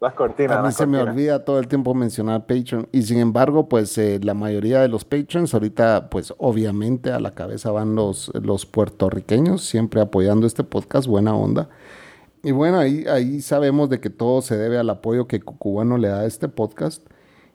[0.00, 0.58] Las cortinas.
[0.58, 2.88] A mí se me olvida todo el tiempo mencionar Patreon.
[2.92, 7.34] Y sin embargo, pues eh, la mayoría de los Patrons, ahorita, pues obviamente a la
[7.34, 11.70] cabeza van los, los puertorriqueños, siempre apoyando este podcast, buena onda.
[12.42, 16.08] Y bueno, ahí, ahí sabemos de que todo se debe al apoyo que Cucubano le
[16.08, 17.04] da a este podcast.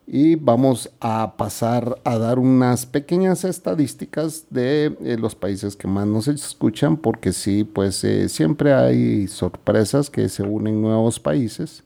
[0.04, 6.08] Y vamos a pasar a dar unas pequeñas estadísticas de eh, los países que más
[6.08, 11.84] nos escuchan, porque sí, pues eh, siempre hay sorpresas que se unen nuevos países.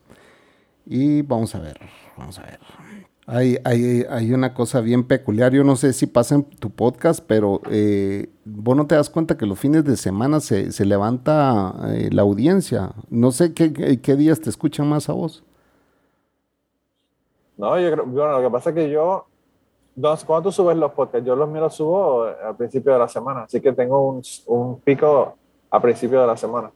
[0.86, 1.78] Y vamos a ver,
[2.16, 2.60] vamos a ver.
[3.26, 5.52] Hay, hay, hay, una cosa bien peculiar.
[5.52, 9.36] Yo no sé si pasa en tu podcast, pero eh, vos no te das cuenta
[9.36, 12.92] que los fines de semana se, se levanta eh, la audiencia.
[13.10, 15.42] No sé qué, qué, días te escuchan más a vos.
[17.56, 19.26] No, yo creo, bueno, lo que pasa es que yo,
[20.24, 23.42] cuando tú subes los podcasts, yo los míos los subo al principio de la semana,
[23.42, 25.34] así que tengo un, un pico
[25.68, 26.70] a principio de la semana.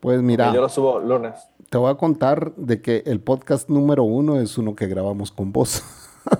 [0.00, 0.52] Pues mira.
[0.52, 1.34] yo lo subo lunes
[1.68, 5.52] te voy a contar de que el podcast número uno es uno que grabamos con
[5.52, 5.82] vos.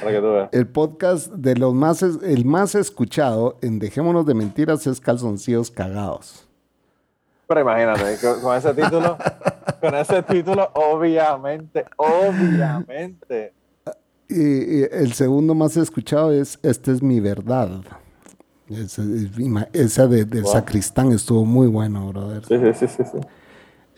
[0.00, 0.48] Para que tú veas.
[0.52, 6.48] El podcast de los más, el más escuchado en Dejémonos de Mentiras es Calzoncillos Cagados.
[7.46, 9.18] Pero imagínate, con, ese título,
[9.80, 13.52] con ese título, obviamente, obviamente.
[14.28, 17.82] Y, el segundo más escuchado es Esta es mi verdad.
[18.68, 22.44] Esa, de, sacristán estuvo muy bueno, brother.
[22.44, 23.18] Sí, sí, sí, sí.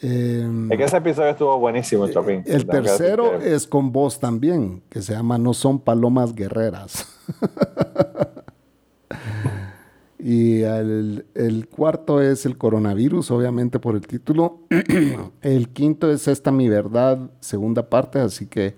[0.00, 2.42] Em, es que ese episodio estuvo buenísimo, eh, Chapín.
[2.46, 7.08] El tercero es con vos también, que se llama No son palomas guerreras.
[10.18, 14.60] y el, el, cuarto es el coronavirus, obviamente por el título.
[15.42, 18.76] el quinto es Esta mi verdad, segunda parte, así que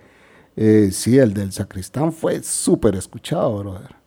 [0.57, 4.00] eh, sí, el del sacristán fue súper escuchado, brother.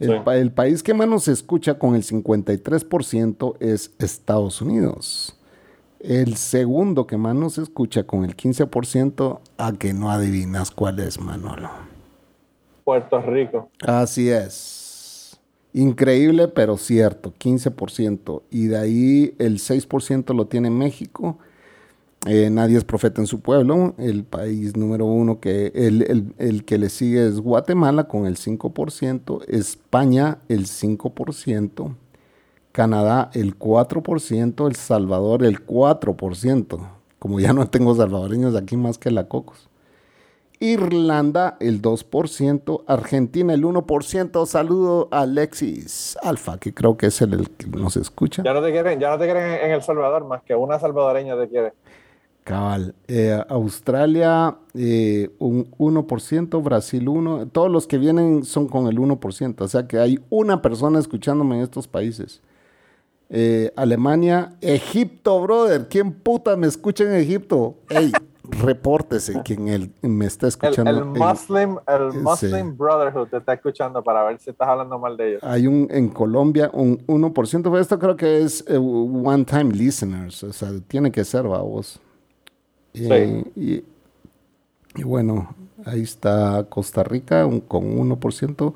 [0.00, 5.36] El, país que más nos escucha con el 53% es Estados Unidos.
[5.98, 11.20] El segundo que más nos escucha con el 15%, a que no adivinas cuál es,
[11.20, 11.68] Manolo.
[12.84, 13.70] Puerto Rico.
[13.80, 15.40] Así es.
[15.72, 18.42] Increíble, pero cierto, 15%.
[18.50, 21.38] Y de ahí el 6% lo tiene México.
[22.26, 23.94] Eh, nadie es profeta en su pueblo.
[23.98, 29.44] El país número uno que el, el, que le sigue es Guatemala con el 5%,
[29.48, 31.94] España el 5%,
[32.72, 36.88] Canadá el 4%, El Salvador el 4%.
[37.18, 39.68] Como ya no tengo salvadoreños aquí más que la Cocos.
[40.60, 44.46] Irlanda el 2%, Argentina el 1%.
[44.46, 48.42] Saludo a Alexis Alfa, que creo que es el, que nos escucha.
[48.42, 51.38] Ya no te quieren, ya no te quieren en El Salvador, más que una salvadoreña
[51.38, 51.74] te quiere.
[52.48, 52.94] Cabal.
[53.08, 57.50] Eh, Australia eh, un 1%, Brasil 1%.
[57.52, 59.60] Todos los que vienen son con el 1%.
[59.60, 62.40] O sea que hay una persona escuchándome en estos países.
[63.28, 65.88] Eh, Alemania, Egipto, brother.
[65.88, 67.74] ¿Quién puta me escucha en Egipto?
[67.90, 68.12] Ey,
[68.44, 70.90] repórtese quien él me está escuchando.
[70.90, 75.32] El, Muslim, el Muslim Brotherhood te está escuchando para ver si estás hablando mal de
[75.32, 75.44] ellos.
[75.44, 80.42] Hay un en Colombia un 1%, pero esto creo que es eh, one time listeners,
[80.44, 81.46] o sea, tiene que ser,
[83.00, 83.44] vos.
[83.54, 83.84] Sí.
[84.96, 88.74] Y, bueno, ahí está Costa Rica un, con 1%,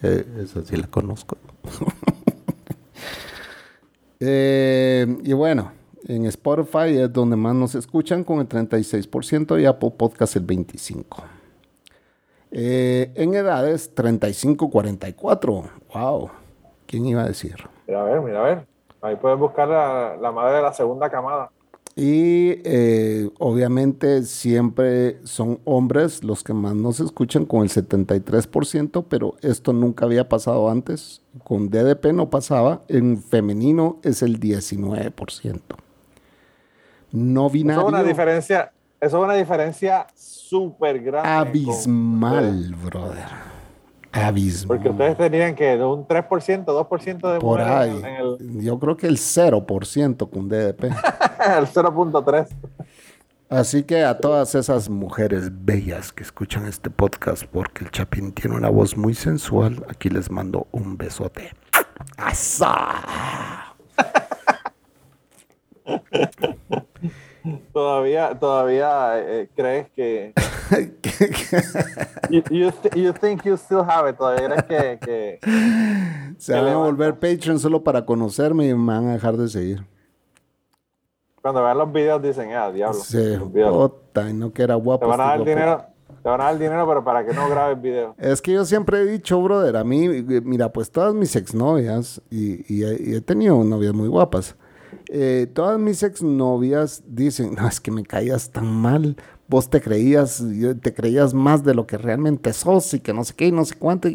[0.00, 1.36] que esa sí la conozco.
[4.20, 5.72] eh, y bueno,
[6.06, 11.04] en Spotify es donde más nos escuchan con el 36% y Apple Podcast el 25%.
[12.56, 15.70] Eh, en edades 35-44.
[15.92, 16.30] ¡Wow!
[16.86, 17.56] ¿Quién iba a decir?
[17.88, 18.66] Mira a ver, mira a ver.
[19.02, 21.50] Ahí puedes buscar la, la madre de la segunda camada.
[21.96, 29.36] Y eh, obviamente siempre son hombres los que más nos escuchan con el 73%, pero
[29.42, 31.22] esto nunca había pasado antes.
[31.44, 32.82] Con DDP no pasaba.
[32.88, 35.60] En femenino es el 19%
[37.14, 37.80] no binario.
[37.80, 41.28] Eso es una diferencia, eso es una diferencia súper grande.
[41.28, 43.53] Abismal, brother.
[44.14, 44.68] Abismal.
[44.68, 47.90] Porque ustedes tenían que un 3%, 2% de Por ahí.
[47.90, 48.62] En el...
[48.62, 50.84] Yo creo que el 0% con DDP.
[50.84, 52.48] el 0.3.
[53.48, 58.56] Así que a todas esas mujeres bellas que escuchan este podcast, porque el Chapín tiene
[58.56, 61.52] una voz muy sensual, aquí les mando un besote.
[62.16, 63.74] ¡Asa!
[67.72, 70.32] todavía, todavía eh, crees que.
[72.30, 75.38] you, you, you, think you still have it, todavía crees que.
[75.40, 79.48] que Se van a volver Patreon solo para conocerme y me van a dejar de
[79.48, 79.84] seguir.
[81.42, 82.98] Cuando vean los videos dicen, ah, diablo.
[82.98, 85.04] Sí, puta, y no que era guapo.
[85.04, 85.84] Te van a dar el dinero.
[86.22, 88.14] Te van a dar el dinero, pero para que no grabes video.
[88.16, 92.64] Es que yo siempre he dicho, brother, a mí, mira, pues todas mis exnovias, y,
[92.74, 94.56] y, y he tenido novias muy guapas,
[95.16, 100.42] eh, todas mis exnovias dicen, no, es que me caías tan mal, vos te creías,
[100.82, 103.64] te creías más de lo que realmente sos y que no sé qué y no
[103.64, 104.08] sé cuánto.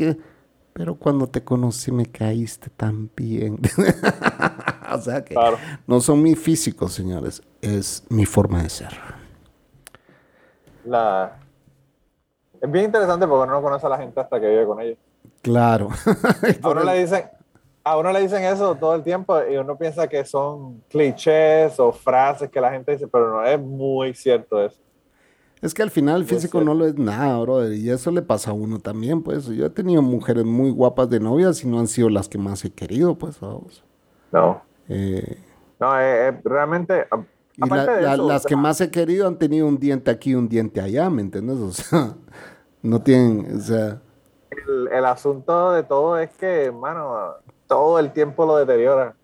[0.74, 3.60] pero cuando te conocí me caíste tan bien.
[4.92, 5.36] o sea que
[5.88, 8.92] no son mi físico, señores, es mi forma de ser.
[10.84, 11.40] La...
[12.60, 14.98] Es bien interesante porque uno no conoce a la gente hasta que vive con ellos.
[15.42, 15.92] Claro.
[16.62, 17.24] a uno le dicen,
[17.84, 21.92] a uno le dicen eso todo el tiempo y uno piensa que son clichés o
[21.92, 24.80] frases que la gente dice, pero no es muy cierto eso.
[25.62, 28.52] Es que al final el físico no lo es nada, brother, y eso le pasa
[28.52, 29.46] a uno también, pues.
[29.48, 32.64] Yo he tenido mujeres muy guapas de novias y no han sido las que más
[32.64, 33.84] he querido, pues, vamos.
[34.32, 34.62] No.
[34.88, 35.38] Eh,
[35.80, 37.08] no, eh, eh, realmente...
[37.58, 41.10] Y las que más he querido han tenido un diente aquí y un diente allá,
[41.10, 41.58] ¿me entiendes?
[41.62, 42.16] O sea,
[42.82, 44.02] no tienen, o sea...
[44.50, 47.36] El, el asunto de todo es que, mano,
[47.70, 49.16] todo el tiempo lo deteriora.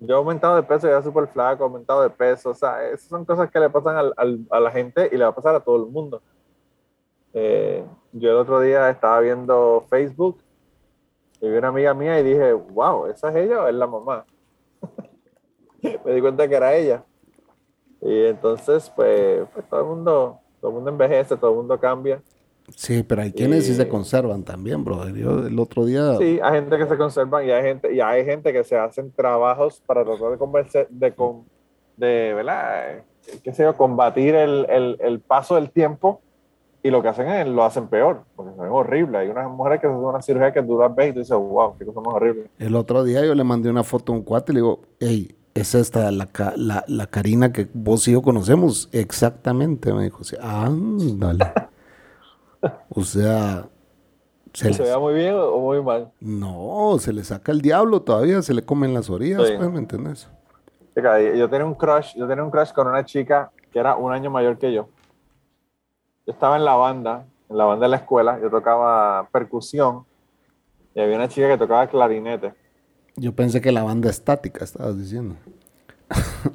[0.00, 3.24] Yo he aumentado de peso, ya súper flaco, aumentado de peso, o sea, esas son
[3.24, 4.12] cosas que le pasan
[4.50, 6.22] a la gente y le va a pasar a todo el mundo.
[7.34, 10.38] Eh, yo el otro día estaba viendo Facebook
[11.40, 14.24] y vi una amiga mía y dije, wow, ¿esa es ella o es la mamá?
[16.04, 17.04] Me di cuenta que era ella.
[18.00, 22.22] Y entonces, pues, pues, todo el mundo, todo el mundo envejece, todo el mundo cambia.
[22.76, 25.08] Sí, pero hay quienes sí se conservan también, bro.
[25.08, 26.16] Yo el otro día.
[26.16, 29.10] Sí, hay gente que se conservan y hay gente, y hay gente que se hacen
[29.12, 31.44] trabajos para tratar de convencer, de, con,
[31.96, 33.02] de ¿verdad?
[33.42, 36.20] qué sé yo, combatir el, el, el, paso del tiempo
[36.82, 39.20] y lo que hacen es lo hacen peor, porque se ven horribles.
[39.20, 41.76] Hay unas mujeres que se hacen una cirugía que dura 20 y tú dices, wow,
[41.76, 42.50] qué cosa más horrible.
[42.58, 45.34] El otro día yo le mandé una foto a un cuate y le digo, hey,
[45.54, 48.88] es esta la, la, la Karina que vos y yo conocemos.
[48.92, 51.44] Exactamente, me dijo, sí, ándale.
[52.90, 53.68] O sea...
[54.52, 56.10] Se, ¿Se vea muy bien o muy mal?
[56.20, 60.28] No, se le saca el diablo todavía, se le comen las orillas, pues, ¿me entiendes?
[60.96, 64.30] Yo tenía un crush, yo tenía un crush con una chica que era un año
[64.30, 64.88] mayor que yo.
[66.26, 70.04] Yo estaba en la banda, en la banda de la escuela, yo tocaba percusión
[70.94, 72.52] y había una chica que tocaba clarinete.
[73.16, 75.36] Yo pensé que la banda estática estabas diciendo.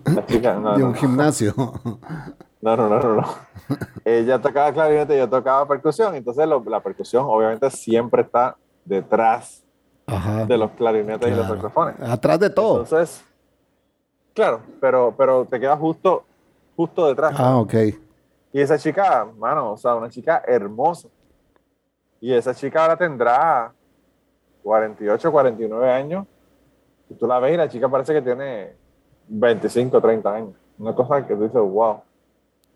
[0.06, 0.98] La chica, no, de no, un no.
[0.98, 1.54] gimnasio.
[2.64, 3.28] No, no, no, no, no.
[4.06, 6.16] Ella tocaba clarinete y yo tocaba percusión.
[6.16, 8.56] Entonces lo- la percusión obviamente siempre está
[8.86, 9.62] detrás
[10.08, 10.46] Ajá.
[10.46, 11.96] de los clarinetes y los saxofones.
[12.00, 12.84] Atrás de todo.
[12.84, 13.22] Entonces,
[14.34, 16.24] claro, pero, pero te queda justo,
[16.78, 17.34] justo detrás.
[17.38, 17.74] ah, ok.
[18.54, 21.10] Y esa chica, mano, o sea, una chica hermosa.
[22.22, 23.74] Y esa chica ahora tendrá
[24.64, 26.26] 48, 49 años.
[27.10, 28.74] Y tú la ves y la chica parece que tiene
[29.28, 30.54] 25, 30 años.
[30.78, 32.02] Una cosa que tú dices, wow.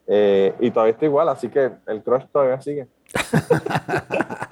[0.07, 2.87] Eh, y todavía está igual, así que el crush todavía sigue.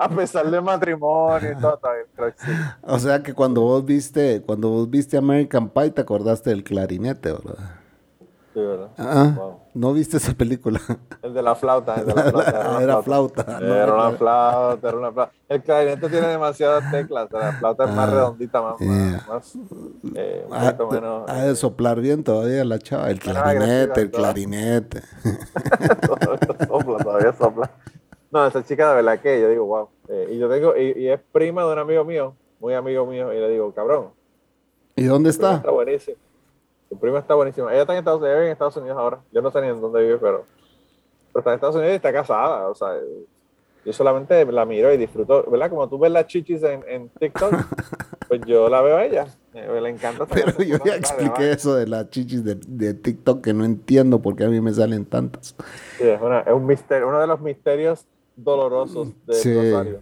[0.00, 2.58] A pesar del matrimonio y todo, todavía el crush sigue.
[2.82, 7.32] O sea que cuando vos viste, cuando vos viste American Pie, te acordaste del clarinete,
[7.32, 7.78] ¿verdad?
[8.58, 8.88] Sí, ¿verdad?
[8.98, 9.60] Ah, Wow.
[9.74, 10.80] no viste esa película.
[11.22, 12.82] El de la flauta, el de la flauta.
[12.82, 15.32] Era flauta, no Era una flauta, era una flauta.
[15.48, 19.24] El clarinete tiene demasiadas teclas, la flauta es más Ah, redondita, más, más- yeah.
[19.28, 19.54] más,
[20.16, 21.30] eh, un poquito menos.
[21.30, 23.10] ha de soplar bien todavía la chava.
[23.10, 25.02] El clarinete, el clarinete.
[26.06, 26.38] todavía
[26.68, 27.70] sopla, todavía sopla.
[28.32, 29.88] No, esa chica de verdad que yo digo, wow.
[30.08, 33.32] Eh, y yo tengo, y, y es prima de un amigo mío, muy amigo mío,
[33.32, 34.08] y le digo, cabrón,
[34.96, 35.56] ¿Y dónde está?
[35.56, 36.16] está buenísima.
[36.88, 37.72] Tu prima está buenísima.
[37.72, 39.18] Ella está en Estados Unidos, ella vive en Estados Unidos ahora.
[39.32, 40.44] Yo no sé ni en dónde vive, pero,
[41.32, 42.68] pero está en Estados Unidos y está casada.
[42.68, 42.88] O sea,
[43.84, 45.70] yo solamente la miro y disfruto, ¿verdad?
[45.70, 47.52] Como tú ves las chichis en, en TikTok,
[48.28, 49.26] pues yo la veo a ella.
[49.54, 50.24] Eh, le encanta.
[50.26, 51.56] Pero yo ya expliqué además.
[51.58, 54.72] eso de las chichis de, de TikTok que no entiendo por qué a mí me
[54.72, 55.54] salen tantas.
[55.98, 59.54] Sí, es, una- es un misterio, uno de los misterios dolorosos de Sí.
[59.54, 60.00] Rosario.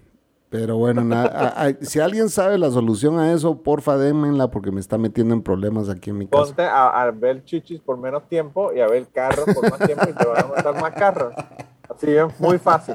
[0.48, 4.70] Pero bueno, nada, a- a- si alguien sabe la solución a eso, porfa, démenla porque
[4.70, 6.44] me está metiendo en problemas aquí en mi casa.
[6.44, 10.04] Ponte a, a ver chichis por menos tiempo y a ver carros por más tiempo
[10.08, 11.34] y te van a matar más carros.
[11.94, 12.94] Así es muy fácil.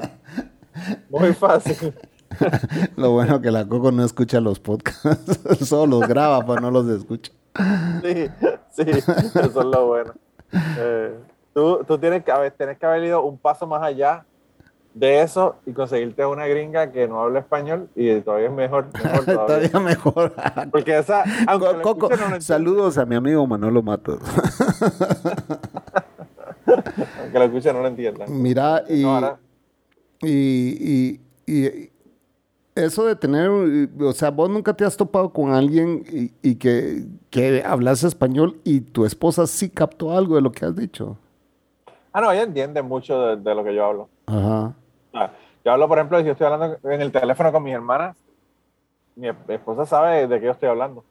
[1.10, 1.94] Muy fácil.
[2.96, 6.88] Lo bueno que la Coco no escucha los podcasts, solo los graba, pero no los
[6.88, 7.30] escucha.
[8.02, 8.28] Sí,
[8.70, 10.14] sí, eso es lo bueno.
[10.78, 11.14] Eh,
[11.52, 14.24] tú, tú tienes, que tienes que haber ido un paso más allá
[14.94, 18.86] de eso y conseguirte una gringa que no habla español y todavía es mejor.
[19.02, 19.70] mejor todavía.
[19.70, 20.34] Todavía mejor.
[20.70, 24.20] Porque esa, aunque Coco, no saludos a mi amigo Manolo Matos.
[27.20, 28.42] aunque la escuchen no lo entiendan.
[28.42, 29.38] Mira, y, No,
[30.22, 30.28] y,
[31.18, 31.90] y- y
[32.74, 37.04] eso de tener, o sea, vos nunca te has topado con alguien y, y que,
[37.30, 41.18] que hablas español y tu esposa sí captó algo de lo que has dicho.
[42.12, 44.08] Ah, no, ella entiende mucho de, de lo que yo hablo.
[44.26, 44.74] Ajá.
[45.14, 45.30] Ah,
[45.64, 48.16] Yo hablo, por ejemplo, si yo estoy hablando en el teléfono con mis hermanas,
[49.16, 51.04] mi esposa sabe de qué yo estoy hablando.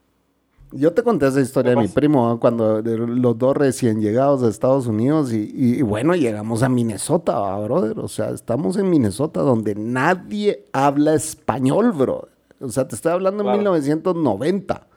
[0.73, 4.41] Yo te conté esa historia de ¿Qué mi primo, cuando de los dos recién llegados
[4.41, 7.99] de Estados Unidos y, y- bueno, llegamos a Minnesota, ¿va, brother.
[7.99, 12.29] O sea, estamos en Minnesota donde nadie habla español, bro.
[12.61, 13.57] O sea, te estoy hablando en Claro.
[13.57, 14.87] 1990.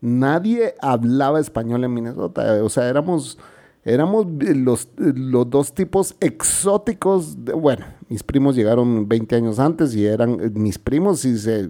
[0.00, 2.62] Nadie hablaba español en Minnesota.
[2.62, 3.38] O sea, éramos,
[3.84, 7.44] éramos los, los dos tipos exóticos.
[7.44, 11.68] de- bueno, mis primos llegaron 20 años antes y eran mis primos y se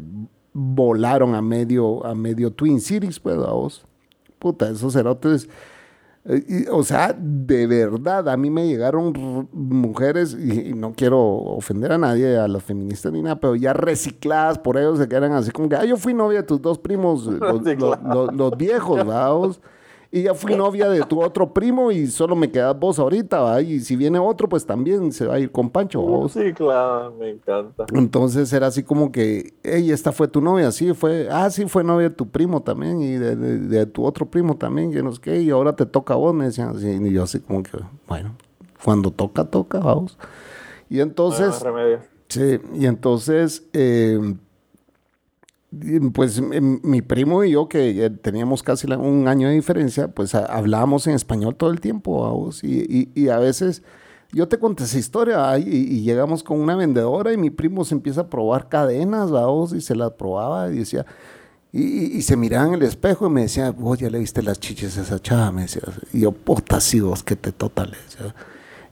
[0.53, 3.85] volaron a medio, a medio Twin Cities, pues, vos.
[4.39, 5.49] Puta, esos cerotes.
[6.25, 11.19] eh, y, o sea, de verdad, a mí me llegaron mujeres, y, y no quiero
[11.21, 15.33] ofender a nadie, a las feministas ni nada, pero ya recicladas por ellos, se quedan
[15.33, 18.15] así como que, ah, yo fui novia de tus dos primos, los, los- Recicladas.
[18.15, 19.61] los- los viejos, vamos.
[20.15, 23.63] Y ya fui novia de tu otro primo y solo me quedas vos ahorita, ¿va?
[23.63, 26.33] Y si viene otro, pues también se va a ir con Pancho, vamos.
[26.33, 27.87] Sí, claro, me encanta.
[27.95, 31.83] Entonces era así como que, hey, esta fue tu novia, sí, fue, ah, sí, fue
[31.83, 35.13] novia de tu primo también y de, de- de tu otro primo también, que no
[35.13, 37.63] sé qué, y ahora te toca a vos, me decían así, y yo así como
[37.63, 37.71] que,
[38.07, 38.37] bueno,
[38.85, 40.19] cuando toca, toca, vamos.
[40.91, 41.65] Y No entonces,
[42.29, 44.37] sí, y entonces, eh, y,
[46.13, 51.07] pues m- mi primo y yo, que teníamos casi un año de diferencia, pues hablábamos
[51.07, 53.83] en español todo el tiempo, vamos, y, y- a veces
[54.33, 55.65] yo te conté esa historia y,
[56.03, 59.95] llegamos con una vendedora y mi primo se empieza a probar cadenas, vamos, y se
[59.95, 61.07] las probaba y decía,
[61.73, 61.83] y,
[62.19, 64.99] y- se miraba en el espejo y me decía, vos ya le viste las chiches
[64.99, 67.99] a esa chava, me decía, y yo, puta, vos que te totales.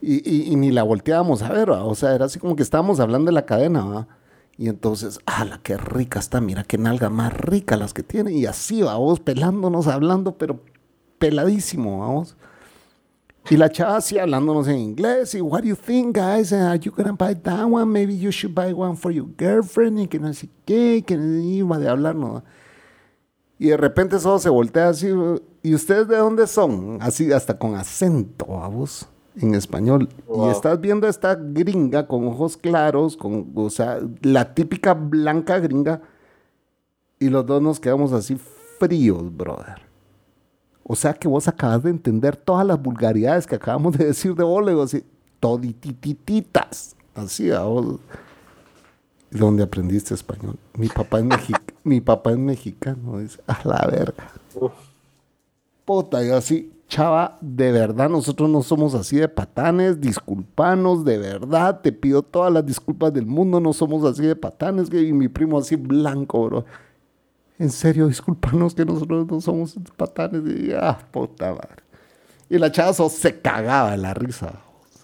[0.01, 1.83] Y, y- y ni la volteábamos a ver, ¿va?
[1.83, 4.07] o sea, era así como que estábamos hablando de la cadena.
[4.61, 8.31] Y entonces, ah, la que rica está, mira qué nalga más rica las que tiene.
[8.33, 10.59] Y así, vamos, pelándonos, hablando, pero
[11.17, 12.37] peladísimo, vamos.
[13.49, 15.33] Y la chava así hablándonos en inglés.
[15.33, 16.53] Y, what do you think, guys?
[16.53, 17.87] Are you gonna buy that one?
[17.87, 19.99] Maybe you should buy one for your girlfriend.
[19.99, 22.43] Y que no sé qué, que iba de hablarnos.
[23.57, 25.07] Y de repente solo se voltea así.
[25.63, 26.99] ¿Y ustedes de dónde son?
[27.01, 29.09] Así, hasta con acento, vamos.
[29.35, 30.09] En español.
[30.33, 35.59] Y estás viendo a esta gringa con ojos claros, con, o sea, la típica blanca
[35.59, 36.01] gringa.
[37.19, 38.37] Y los dos nos quedamos así
[38.79, 39.81] fríos, brother.
[40.83, 44.43] O sea que vos acabas de entender todas las vulgaridades que acabamos de decir de
[44.43, 45.03] Oleg, así,
[45.39, 46.95] toditititas.
[47.13, 47.99] Así, a vos.
[49.29, 50.57] ¿Dónde aprendiste español?
[50.73, 51.25] Mi papá es,
[51.83, 54.31] mi papá es mexicano, dice, a la verga.
[55.85, 61.79] Puta, yo así, chava, de verdad, nosotros no somos así de patanes, disculpanos, de verdad,
[61.79, 65.57] te pido todas las disculpas del mundo, no somos así de patanes, y mi primo
[65.57, 66.65] así blanco, bro.
[67.57, 70.41] En serio, disculpanos que nosotros no somos patanes.
[70.45, 71.83] Y, ah, puta madre.
[72.49, 74.59] Y la chava se cagaba de la risa,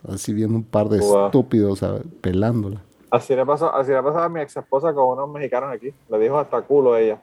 [0.10, 1.86] así viendo un par de estúpidos
[2.20, 2.82] pelándola.
[3.10, 5.94] Así le, pasó, así le pasó a mi ex esposa con unos mexicanos aquí.
[6.10, 7.22] Le dijo hasta culo a ella.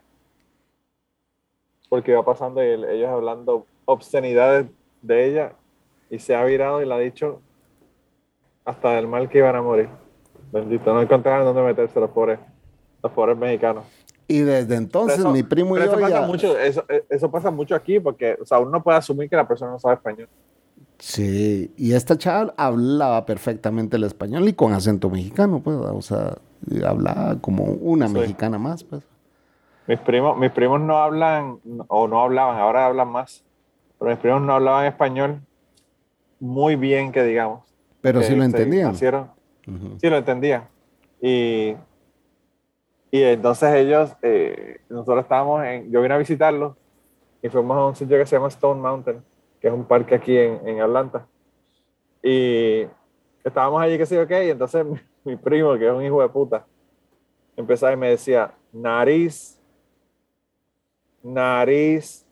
[1.90, 4.66] Porque iba pasando y ellos hablando obscenidades
[5.02, 5.52] de ella
[6.10, 7.40] y se ha virado y le ha dicho
[8.64, 9.88] hasta del mal que iban a morir.
[10.52, 12.38] Bendito, no encontraron dónde meterse los pobres,
[13.02, 13.84] los pobres mexicanos.
[14.26, 18.00] Y desde entonces mi primo y yo eso pasa, mucho, eso, eso, pasa mucho aquí
[18.00, 20.28] porque o sea, uno puede asumir que la persona no sabe español.
[20.98, 26.38] Sí, y esta chava hablaba perfectamente el español y con acento mexicano, pues, o sea,
[26.86, 29.02] hablaba como una mexicana más, pues.
[29.86, 31.58] Mis primos, mis primos no hablan,
[31.88, 33.44] o no hablaban, ahora hablan más,
[34.04, 35.40] pero mis primos no hablaban español
[36.38, 37.64] muy bien, que digamos.
[38.02, 38.94] Pero sí lo entendían.
[38.94, 40.68] Sí lo entendían.
[41.22, 41.74] Y,
[43.10, 46.76] y entonces ellos, eh, nosotros estábamos en, yo vine a visitarlos
[47.40, 49.22] y fuimos a un sitio que se llama Stone Mountain
[49.58, 51.26] que es un parque aquí en, en Atlanta.
[52.22, 52.86] Y
[53.42, 54.84] estábamos allí, que yo qué, y entonces
[55.24, 56.66] mi, primo, que es un hijo de puta,
[57.56, 59.58] empezaba y me decía, nariz,
[61.22, 62.23] nariz.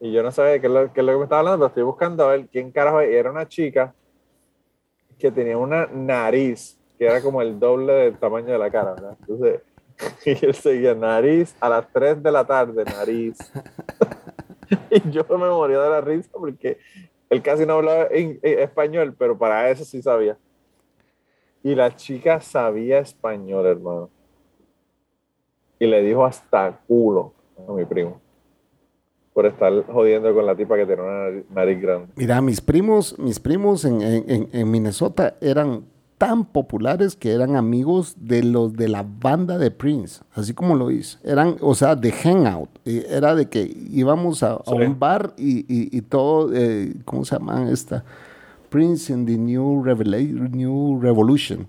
[0.00, 1.68] Y yo no sabía qué es, lo, qué es lo que me estaba hablando, pero
[1.68, 3.94] estoy buscando a ver quién carajo era una chica
[5.18, 9.16] que tenía una nariz que era como el doble del tamaño de la cara, ¿verdad?
[9.20, 9.62] Entonces,
[10.26, 13.38] y él seguía nariz a las 3 de la tarde, nariz.
[14.90, 16.78] y yo me moría de la risa porque
[17.30, 20.36] él casi no hablaba en, español, pero para eso sí sabía.
[21.62, 24.10] Y la chica sabía español, hermano.
[25.78, 27.32] Y le dijo hasta culo
[27.68, 28.20] a mi primo.
[29.38, 32.08] Por estar jodiendo con la tipa que tenía una nariz, grande.
[32.16, 35.84] Mira, mis primos, mis primos en, en, en Minnesota eran
[36.16, 40.90] tan populares que eran amigos de los de la banda de Prince, así como lo
[40.90, 41.18] hice.
[41.22, 42.68] Eran, o sea, de hangout.
[42.84, 48.04] Era de que íbamos a, un bar y, y, todo, eh, ¿cómo se llama esta?
[48.70, 51.68] Prince in the New, Revelation, New Revolution.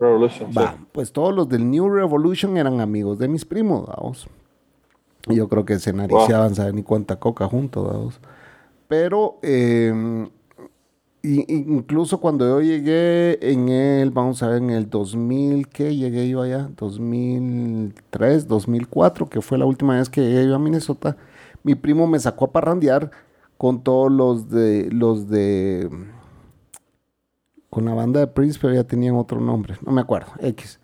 [0.00, 0.48] Revolution,
[0.92, 4.26] Pues todos los del New Revolution eran amigos de mis primos, vamos.
[5.26, 8.20] Yo creo que se nariciaban, saben ni cuánta coca juntos, vamos.
[8.88, 9.92] Pero eh,
[11.26, 16.42] incluso cuando yo llegué en el, vamos a ver, en el 2000, ¿qué llegué yo
[16.42, 16.70] allá?
[16.76, 21.16] 2003, 2004, que fue la última vez que llegué yo a Minnesota,
[21.62, 23.10] mi primo me sacó a parrandear
[23.58, 25.90] con todos los de, los de,
[27.70, 30.78] con la banda de Prince, pero ya tenían otro nombre, no me acuerdo, X.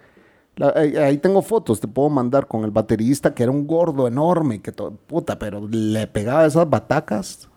[0.61, 4.73] ahí tengo fotos, te puedo mandar con el baterista que era un gordo enorme, que
[4.73, 7.49] todo, puta, pero le pegaba esas batacas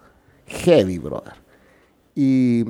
[0.48, 1.34] heavy, brother.
[2.16, 2.66] Y,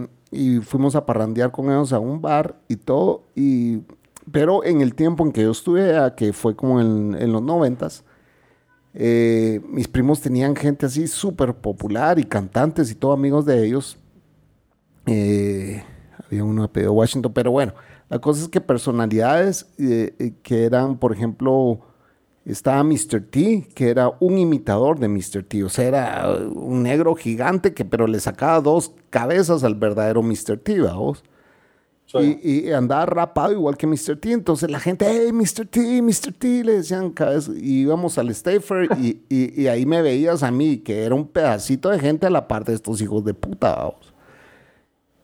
[0.63, 3.23] fuimos a parrandear con ellos a un bar y todo.
[3.35, 3.83] Y,
[4.31, 8.03] pero en el tiempo en que yo estuve, que fue como en, los noventas,
[8.93, 13.97] eh, mis primos tenían gente así súper popular y cantantes y todo amigos de ellos.
[15.05, 15.83] Eh,
[16.25, 17.73] había uno apellido Washington, pero bueno,
[18.09, 21.79] la cosa es que personalidades eh, que eran, por ejemplo,
[22.45, 23.21] estaba Mr.
[23.29, 25.43] T, que era un imitador de Mr.
[25.43, 25.63] T.
[25.63, 30.57] O sea, era un negro gigante que pero le sacaba dos cabezas al verdadero Mr.
[30.57, 31.23] T, vamos.
[32.13, 34.17] Y, andaba rapado igual que Mr.
[34.17, 34.31] T.
[34.31, 35.65] Entonces la gente, hey, Mr.
[35.65, 36.33] T, Mr.
[36.37, 37.51] T, le decían cabeza.
[37.55, 41.89] Y íbamos al Stafer y, y, ahí me veías a mí, que era un pedacito
[41.89, 44.13] de gente a la parte de estos hijos de puta, vamos.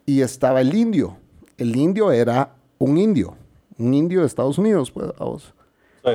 [0.06, 1.18] Y estaba el indio.
[1.58, 2.56] El indio era
[2.86, 3.36] un indio,
[3.78, 5.54] un indio de Estados Unidos, pues, vamos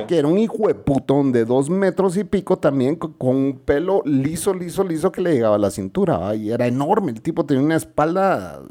[0.07, 4.01] que era un hijo de putón de dos metros y pico también, con un pelo
[4.05, 7.63] liso, liso, liso que le llegaba a la cintura, y era enorme, el tipo tenía
[7.63, 8.61] una espalda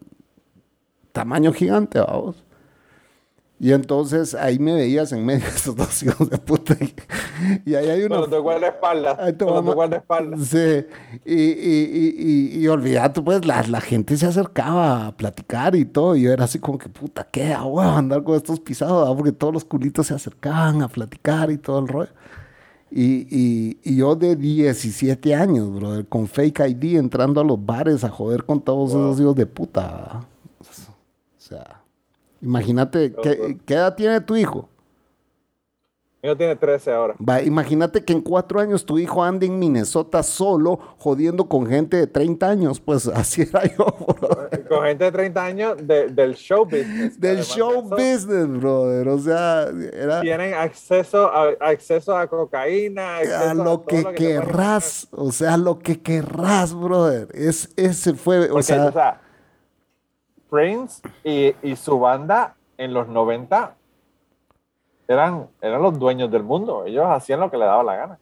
[1.13, 2.45] tamaño gigante, vamos.
[3.59, 6.77] Y entonces ahí me veías en medio de esos dos hijos de puta.
[7.65, 8.17] Y, ahí hay una.
[8.17, 9.17] Cuando te guarda espalda.
[9.19, 10.37] Ahí te guarda espalda.
[10.45, 10.87] Sí.
[11.25, 16.17] Y, y, y, y, olvidate, pues la, la, gente se acercaba a platicar y todo.
[16.17, 17.55] Y yo era así como que, puta, ¿qué?
[17.55, 17.63] a
[17.97, 21.89] andar con estos pisados, porque todos los culitos se acercaban a platicar y todo el
[21.89, 22.11] rollo.
[22.91, 28.11] Y, y, yo de 17 años, brother, con fake ID entrando a los bares a
[28.11, 30.27] joder con todos esos hijos de puta.
[32.47, 34.69] O sea, imagínate, ¿qué, ¿qué edad tiene tu hijo?
[36.27, 37.15] mío tiene 13 ahora.
[37.27, 41.97] Va, imagínate que en cuatro años tu hijo ande en Minnesota solo, jodiendo con gente
[41.97, 42.81] de 30 años.
[42.81, 43.85] Pues así era yo,
[44.69, 47.21] Con gente de 30 años del show business.
[47.21, 49.09] Del show business, brother.
[49.09, 50.21] O sea, era...
[50.21, 53.19] Tienen acceso a, acceso a cocaína.
[53.19, 55.09] a lo que, querrás.
[55.13, 57.29] O sea, lo que querrás, brother.
[57.33, 59.23] Es, ese fue, o sea...
[60.57, 63.77] Prince y, y su banda en los 90
[65.07, 66.87] eran, eran los dueños del mundo.
[66.87, 68.19] Ellos hacían lo que les daba la gana.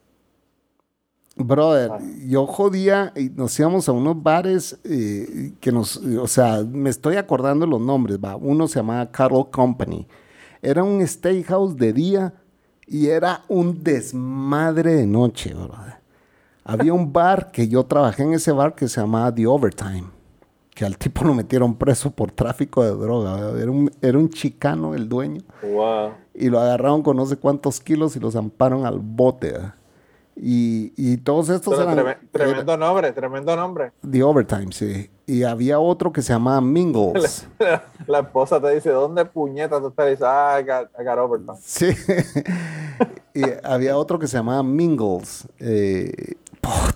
[1.37, 1.93] Brother,
[2.27, 7.17] yo jodía y nos íbamos a unos bares eh, que nos, o sea, me estoy
[7.17, 8.35] acordando los nombres, va.
[8.35, 10.07] Uno se llamaba Carol Company.
[10.61, 12.35] Era un steakhouse de día
[12.87, 15.99] y era un desmadre de noche, brother.
[16.65, 20.24] Había un bar que yo trabajé en ese bar que se llamaba The Overtime
[20.75, 23.61] que al tipo lo metieron preso por tráfico de droga.
[23.61, 25.43] Era un, era un chicano el dueño.
[26.35, 29.55] Y lo agarraron con no sé cuántos kilos y lo zamparon al bote.
[30.37, 32.17] Y, y, todos estos eran...
[32.33, 33.93] tremendo nombre, tremendo nombre.
[34.11, 35.09] The Overtime, sí.
[35.27, 37.47] Y había otro que se llamaba Mingles.
[38.09, 40.07] La, esposa te dice, ¿dónde puñeta tú estás?
[40.07, 41.59] dices, ah, I got, Overtime.
[41.63, 41.91] Sí.
[43.35, 45.47] y había otro que se llamaba Mingles.
[45.61, 46.35] Eh,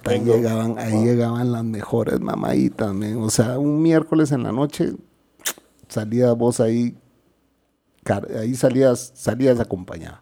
[0.04, 4.94] ahí, llegaban, ahí llegaban las mejores mamaditas, o sea, un miércoles en la noche
[5.88, 6.96] salías vos ahí,
[8.38, 10.18] ahí salías, salías acompañado.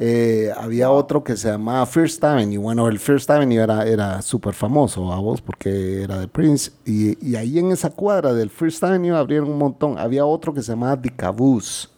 [0.00, 2.58] Eh, había otro que se llamaba First Avenue.
[2.58, 6.70] Bueno, el First Avenue era, era súper famoso a vos porque era de Prince.
[6.84, 9.98] Y, y, ahí en esa cuadra del First Avenue abrieron un montón.
[9.98, 11.88] Había otro que se llamaba The Caboose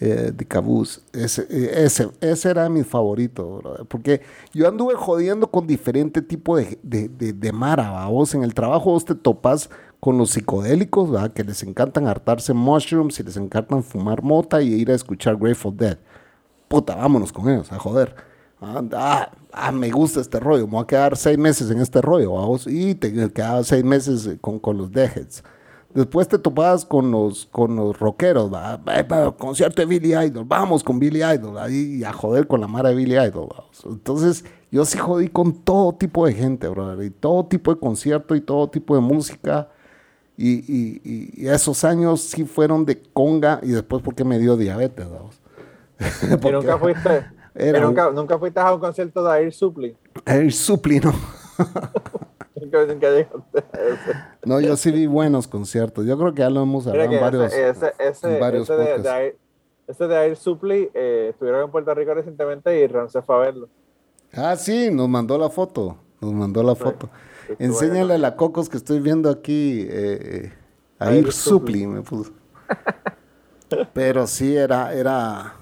[0.00, 1.02] eh, de Cabuz.
[1.12, 4.22] Ese, eh, ese, ese, era mi favorito, porque
[4.54, 9.04] yo anduve jodiendo con diferente tipo de, de, de, mara, vos en el trabajo vos
[9.04, 14.62] te topas con los psicodélicos, que les encantan hartarse mushrooms y les encantan fumar mota
[14.62, 15.98] y ir a escuchar Grateful Dead.
[16.68, 18.14] Puta, vámonos con ellos, a joder.
[18.60, 22.00] Ah, ah, ah me gusta este rollo, me voy a quedar seis meses en este
[22.00, 25.42] rollo, vos, y te quedaba seis meses con, con los Deadheads.
[25.98, 28.80] Después te topabas con los, con los rockeros, ¿va?
[29.36, 32.94] concierto de Billy Idol, vamos con Billy Idol, ahí a joder con la mara de
[32.94, 33.48] Billy Idol.
[33.84, 38.36] Entonces, yo sí jodí con todo tipo de gente, brother, y todo tipo de concierto
[38.36, 39.70] y todo tipo de música.
[40.36, 45.04] Y, esos años sí fueron de conga y después porque me dio diabetes,
[46.22, 47.26] ¿Y nunca fuiste,
[47.80, 49.96] nunca, nunca, fuiste a un concierto de Air Supply?
[50.26, 51.12] Air Supply, no.
[54.44, 56.06] No, yo sí vi buenos conciertos.
[56.06, 59.36] Yo creo que ya lo hemos hablado en varios, ese, ese, varios ese de, de,
[59.86, 63.68] ese de Air Supply eh, estuvieron en Puerto Rico recientemente y Ron fue a verlo.
[64.32, 65.98] Ah, sí, nos mandó la foto.
[66.20, 67.08] Nos mandó la foto.
[67.58, 69.86] Enséñale a la Cocos que estoy viendo aquí.
[69.88, 70.52] Eh,
[71.00, 72.32] Air Supply me puso.
[73.94, 75.54] Pero sí, era, era,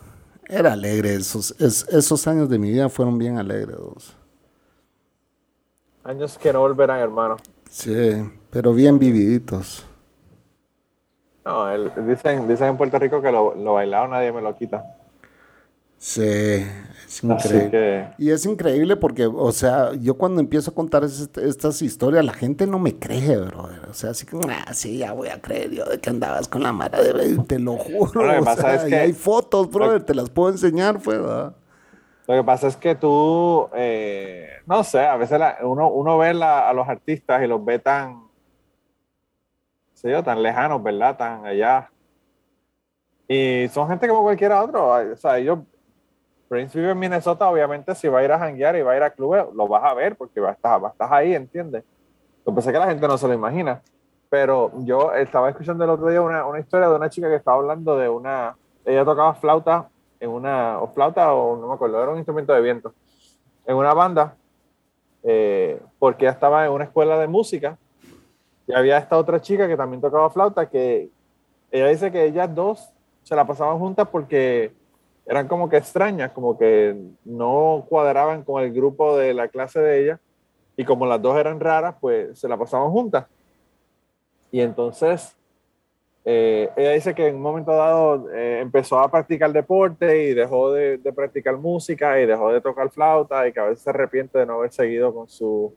[0.49, 1.15] era alegre.
[1.15, 3.77] Esos, esos años de mi vida fueron bien alegres.
[6.07, 7.37] Años que no volverán, hermano.
[7.69, 8.15] Sí,
[8.51, 9.85] pero bien vividitos.
[11.45, 11.67] No,
[12.07, 14.85] dicen, dicen en Puerto Rico que lo, lo bailado nadie me lo quita.
[15.99, 18.15] Sí, es increíble.
[18.19, 22.67] Y es increíble porque, o sea, yo cuando empiezo a contar estas historias, la gente
[22.67, 23.87] no me cree, brother.
[23.91, 26.63] O sea, así como, ah, sí, ya voy a creer yo de que andabas con
[26.63, 27.39] la mara de...
[27.49, 28.23] Te lo juro.
[28.23, 28.97] Lo que o sea, es que...
[28.97, 31.57] hay fotos, brother, te las puedo enseñar, pues, ¿verdad?
[32.27, 36.73] Lo que pasa es que tú, eh, no sé, a veces uno, uno ve a
[36.73, 38.25] los artistas y los ve tan,
[39.95, 41.17] sé yo, tan lejanos, ¿verdad?
[41.17, 41.89] Tan allá.
[43.29, 44.89] Y son gente como cualquiera otro.
[44.89, 45.61] O sea, ellos,
[46.49, 49.03] Prince vive en Minnesota, obviamente si va a ir a janguear y va a ir
[49.05, 51.85] a clubes, lo vas a ver porque va a estar, va a estar ahí, ¿entiendes?
[52.45, 53.83] Lo que pasa es que la gente no se lo imagina.
[54.29, 57.59] Pero yo estaba escuchando el otro día una, una historia de una chica que estaba
[57.59, 59.89] hablando de una, ella tocaba flauta
[60.21, 62.95] en una, flauta, o no me acuerdo, era un instrumento de viento,
[63.67, 64.37] en una banda,
[65.23, 67.79] eh, porque ella estaba en una escuela de música,
[68.67, 71.11] y había esta otra chica que también tocaba flauta, que
[71.71, 72.93] ella dice que ellas dos
[73.23, 74.73] se la pasaban juntas porque
[75.27, 80.03] eran como que extrañas, como que no cuadraban con el grupo de la clase de
[80.03, 80.21] ella,
[80.77, 83.27] y como las dos eran raras, pues se la pasaban juntas.
[84.51, 85.37] Y entonces
[86.29, 90.73] eh, ella dice que en un momento dado eh, empezó a practicar deporte y dejó
[90.73, 94.45] de, practicar música y dejó de tocar flauta y que a veces se arrepiente de
[94.45, 95.73] no haber seguido con su,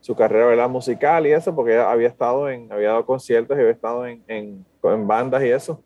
[0.00, 4.04] su carrera musical y eso, porque había estado en, había dado conciertos y había estado
[4.04, 5.80] en, en, en bandas y eso.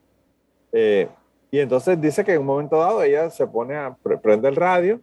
[0.72, 1.10] Eh,
[1.50, 4.98] y entonces dice que en un momento dado ella se pone a, prende el radio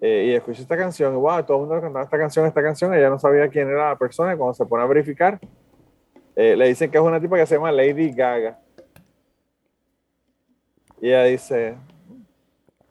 [0.00, 2.92] eh, y escucha esta canción, y wow, todo el mundo cantaba esta canción, esta canción,
[2.92, 5.38] ella no sabía quién era la persona, y cuando se pone a verificar,
[6.40, 8.60] eh, le dicen que es una tipa que se llama Lady Gaga.
[11.00, 11.74] Y ella dice,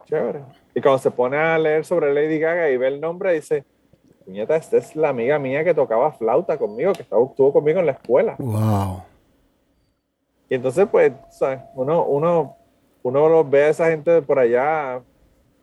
[0.03, 0.41] chévere.
[0.75, 3.63] Y cuando se pone a leer sobre Lady Gaga y ve el nombre, dice,
[4.25, 7.85] nieta, esta es la amiga mía que tocaba flauta conmigo, que estaba, estuvo conmigo en
[7.85, 8.35] la escuela.
[8.37, 9.03] Wow.
[10.49, 11.59] Y entonces, pues, ¿sabes?
[11.75, 12.57] Uno, uno,
[13.01, 15.01] uno los ve a esa gente por allá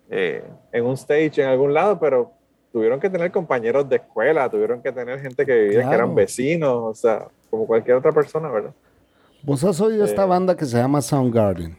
[0.08, 2.32] eh, en un stage en algún lado, pero
[2.72, 6.14] tuvieron que tener compañeros de escuela, tuvieron que tener gente que vivía, que eran Claro.
[6.14, 8.74] vecinos, o sea, como cualquier otra persona, ¿verdad?
[9.42, 10.26] ¿Vos has oído esta Eh.
[10.28, 11.76] banda que se llama Soundgarden?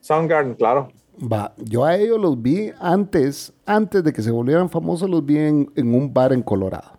[0.00, 0.88] Soundgarden, claro.
[1.20, 5.38] Va, yo a ellos los vi antes, antes de que se volvieran famosos, los vi
[5.38, 6.92] en, en un bar en Colorado.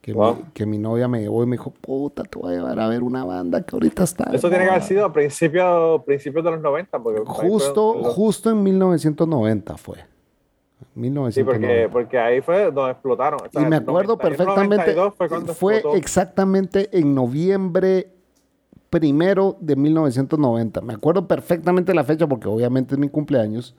[0.00, 0.34] Que, Wow.
[0.36, 2.88] mi, que mi novia me llevó y me dijo, puta, te voy a llevar a
[2.88, 4.24] ver una banda que ahorita está.
[4.32, 4.88] Eso tiene que haber moda".
[4.88, 9.76] sido a principios, principios de los 90, porque ahí fue Justo, los- justo en 1990
[9.78, 9.98] fue.
[10.80, 11.44] Sí, 1990.
[11.44, 13.40] porque, porque ahí fue donde explotaron.
[13.46, 18.10] O sea, y me acuerdo 91, perfectamente, 92 fue, fue exactamente en noviembre
[18.90, 20.80] primero de 1990.
[20.82, 23.74] Me acuerdo perfectamente la fecha porque obviamente es mi cumpleaños.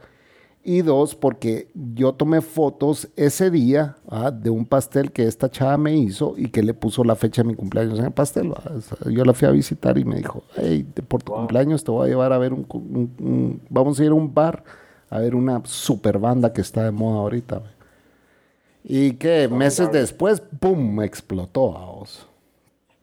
[0.67, 5.77] Y dos, porque yo tomé fotos ese día ah, de un pastel que esta chava
[5.77, 8.51] me hizo y que le puso la fecha de mi cumpleaños en el pastel.
[8.51, 8.63] ¿va?
[8.75, 11.41] O sea, Yo la fui a visitar y me dijo, hey, de- por tu Wow.
[11.41, 14.33] cumpleaños te voy a llevar a ver un, un- un- Vamos a ir a un
[14.33, 14.63] bar
[15.09, 17.61] a ver una super banda que está de moda ahorita.
[18.83, 21.01] Y que meses después, ¡pum!
[21.01, 22.27] explotó a vos.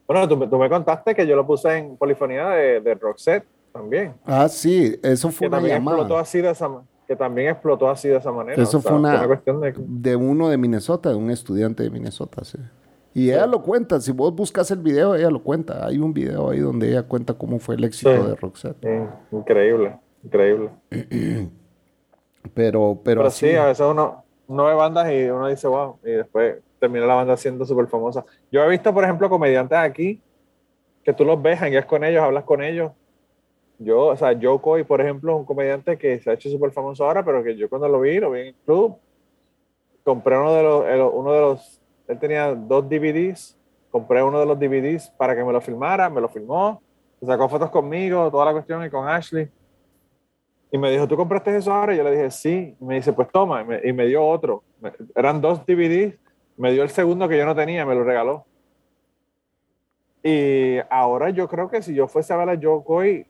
[0.06, 3.44] Bueno, tú, me- tú me contaste que yo lo puse en polifonía de, de Roxette
[3.72, 4.14] también.
[4.24, 6.70] Ah, sí, eso fue Que una también, explotó llamada así de esa,
[7.06, 8.62] que también explotó así de esa manera.
[8.62, 9.74] Eso o sea, fue una- cuestión de...
[9.76, 12.58] de uno de Minnesota, de un estudiante de Minnesota, sí.
[13.14, 15.84] Y ella lo cuenta, si vos buscas el video, ella lo cuenta.
[15.86, 18.26] Hay un video ahí donde ella cuenta cómo fue el éxito Sí.
[18.28, 18.84] de Roxette.
[18.86, 20.70] Mm, increíble, increíble.
[22.54, 25.98] Pero, pero, Pero así, sí, a veces uno, uno ve bandas y uno dice, wow,
[26.04, 28.24] y después termina la banda siendo súper famosa.
[28.50, 30.20] Yo he visto, por ejemplo, comediantes aquí
[31.04, 32.92] que tú los ves, hangueas con ellos, hablas con ellos.
[33.78, 36.70] Yo, o sea, Joe Coy, por ejemplo, es un comediante que se ha hecho súper
[36.72, 38.96] famoso ahora, pero que yo cuando lo vi, lo vi en el club,
[40.04, 43.58] compré uno de los, el- uno de los, él tenía dos DVDs,
[43.90, 46.80] compré uno de los DVDs para que me lo filmara, me lo filmó,
[47.20, 49.48] se sacó fotos conmigo, toda la cuestión y con Ashley.
[50.74, 51.94] Y me dijo, ¿tú compraste eso ahora?
[51.94, 52.74] Y yo le dije, sí.
[52.80, 53.60] Y me dice, pues toma.
[53.60, 54.64] Y me, y me dio otro.
[54.80, 56.14] Me- eran dos DVDs.
[56.56, 58.46] Me dio el segundo que yo no tenía, me lo regaló.
[60.22, 63.26] Y ahora yo creo que si yo fuese a ver a Joe Coy,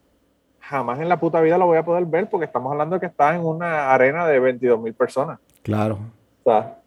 [0.59, 3.07] jamás en la puta vida lo voy a poder ver porque estamos hablando de que
[3.07, 5.39] está en una arena de 22 mil personas.
[5.63, 5.97] claro.
[6.45, 6.77] O sea,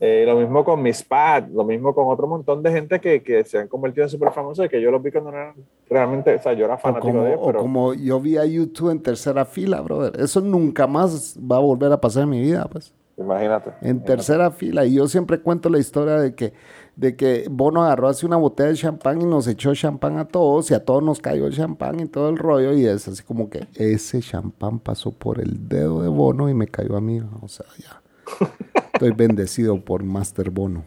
[0.00, 3.42] eh, lo mismo con Miss Pat, lo mismo con otro montón de gente que, que
[3.42, 5.54] se han convertido en súper famosos y que yo los vi cuando no eran
[5.90, 8.36] realmente, o sea, yo era O fanático como, de ellos, o pero como yo vi
[8.36, 10.20] a YouTube en tercera fila, brother.
[10.20, 12.94] Eso nunca más va a volver a pasar en mi vida, pues.
[13.16, 13.70] imagínate.
[13.70, 14.06] En imagínate.
[14.06, 14.86] tercera fila.
[14.86, 16.52] Y yo siempre cuento la historia de que,
[16.94, 20.70] de que Bono agarró así una botella de champán y nos echó champán a todos
[20.70, 22.72] y a todos nos cayó el champán y todo el rollo.
[22.72, 26.68] Y es así como que ese champán pasó por el dedo de Bono y me
[26.68, 27.20] cayó a mí.
[27.42, 28.00] O sea, ya.
[28.98, 30.82] Estoy bendecido por Master Bono.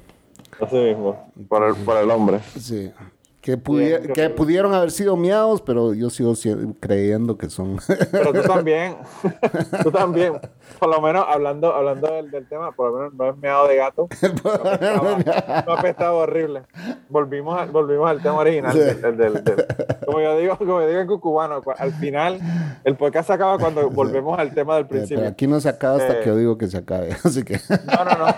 [0.59, 2.41] Así mismo, por el, por el hombre.
[2.59, 2.91] Sí.
[3.41, 7.77] Que, pudi- Bien, que pudieron haber sido miados, pero yo sigo si- creyendo que son.
[8.11, 8.97] Pero tú también,
[9.83, 10.33] tú también,
[10.77, 13.77] por lo menos hablando, hablando del, del tema, por lo menos no es meado de
[13.77, 14.07] gato,
[14.43, 16.61] no apestaba, no apestaba horrible.
[17.09, 19.65] Volvimos, a- volvimos al tema original, del, del- del-
[20.05, 22.39] como yo digo, como yo digo en cucubano, cu- al final
[22.83, 25.27] el podcast se acaba cuando volvemos al tema del Pero principio.
[25.27, 26.19] aquí no se acaba hasta Eh.
[26.19, 27.15] que yo digo que se acabe.
[27.23, 27.59] Así que.
[27.87, 28.35] No, no, no.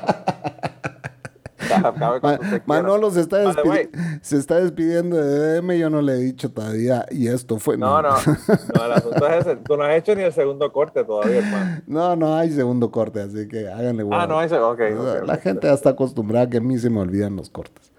[1.88, 2.20] Acabe.
[2.66, 3.90] Manolo se está, despidi-
[4.22, 7.78] se está despidiendo de DM, yo no le he dicho todavía, y esto fue...
[7.78, 9.56] No, no, no, el asunto es ese.
[9.58, 11.82] Tú no has hecho ni el segundo corte todavía, hermano.
[11.88, 14.28] No, no hay segundo corte, así que háganle Ah, huevo.
[14.28, 14.80] no, ese, ok.
[15.00, 17.36] O sea, ok, La gente ya está acostumbrada a que a mí se me olvidan
[17.36, 17.92] los cortes.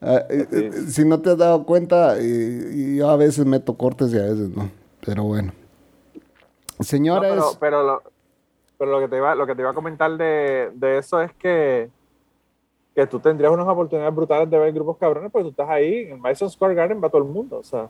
[0.00, 0.56] Ah, eh, Sí.
[0.56, 4.18] eh, si no te has dado cuenta, y, y yo a veces meto cortes y
[4.18, 4.70] a veces no.
[5.04, 5.52] Pero bueno.
[6.78, 8.02] No, Señores, pero, pero, lo,
[8.78, 11.32] pero lo que te iba, lo que te iba a comentar de, de eso es
[11.34, 11.88] que,
[12.94, 16.20] que tú tendrías unas oportunidades brutales de ver grupos cabrones, porque tú estás ahí, en
[16.20, 17.88] Madison Square Garden va todo el mundo, o sea,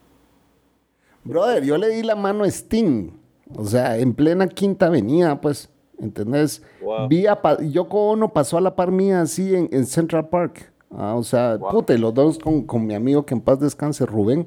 [1.25, 3.11] brother, yo le di la mano a Sting.
[3.57, 5.71] O sea, en plena quinta avenida, pues.
[5.99, 6.63] ¿Entendés?
[6.83, 7.09] Wow.
[7.09, 10.73] Vi a Yoko Ono pasó a la par mía así en, en Central Park.
[10.91, 11.71] Ah, o sea, Wow.
[11.71, 14.47] puta, y los dos con, con mi amigo que en paz descanse, Rubén,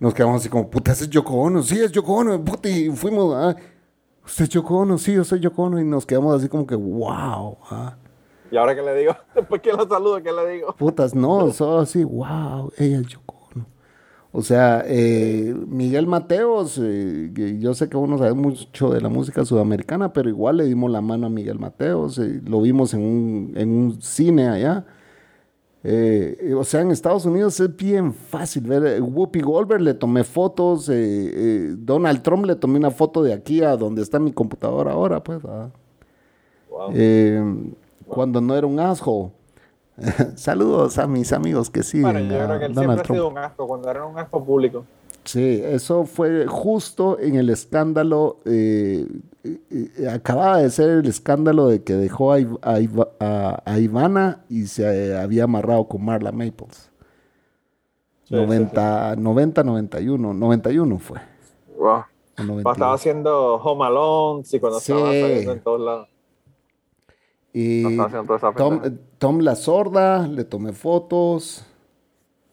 [0.00, 2.88] nos quedamos así como, puta, ese es Yoko Ono, sí, es Yoko Ono, puta, y
[2.90, 3.54] fuimos, ah,
[4.24, 6.74] usted es Yoko Ono, sí, yo soy Yoko Ono, y nos quedamos así como que,
[6.74, 7.96] wow, ah.
[8.50, 10.74] Y ahora que le digo, después que lo saludo, ¿qué le digo?
[10.76, 13.66] Putas, no, solo así, wow, ella es Yoko Ono.
[14.32, 19.44] O sea, eh, Miguel Mateos, eh, yo sé que uno sabe mucho de la música
[19.44, 23.52] sudamericana, pero igual le dimos la mano a Miguel Mateos, eh, lo vimos en un,
[23.56, 24.84] en un cine allá.
[25.84, 29.00] Eh, o sea, en Estados Unidos es bien fácil ver.
[29.00, 33.62] Whoopi Goldberg le tomé fotos, eh, eh, Donald Trump le tomé una foto de aquí
[33.62, 35.40] a donde está mi computadora ahora, pues.
[35.46, 35.70] ah.
[36.68, 36.92] Wow.
[38.08, 39.30] Cuando no era un asshole.
[40.36, 43.38] Saludos a mis amigos que siguen bueno, yo creo que él siempre ha sido un
[43.38, 44.84] asco, cuando era un asco público.
[45.24, 49.06] Sí, eso fue justo en el escándalo, eh,
[49.44, 53.78] eh, acababa de ser el escándalo de que dejó a, Iv- a Iva- a- a
[53.78, 56.90] Ivana y se eh, había amarrado con Marla Maples.
[58.24, 61.18] Sí, 90, 90, 91, 91 fue.
[61.76, 61.86] Wow.
[61.88, 62.04] o
[62.36, 62.72] Cuando 92.
[62.72, 64.92] estaba haciendo Home Alone, sí, cuando Sí.
[64.92, 66.08] estaba saliendo en todos lados.
[67.52, 68.80] Y toda Tom.
[69.18, 71.64] Tom La Sorda, le tomé fotos.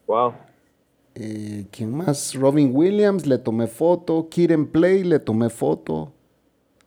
[0.06, 0.32] Wow.
[1.14, 2.34] Eh, ¿Quién más?
[2.34, 4.28] Robin Williams, le tomé foto.
[4.30, 6.12] Kieran Play, le tomé foto.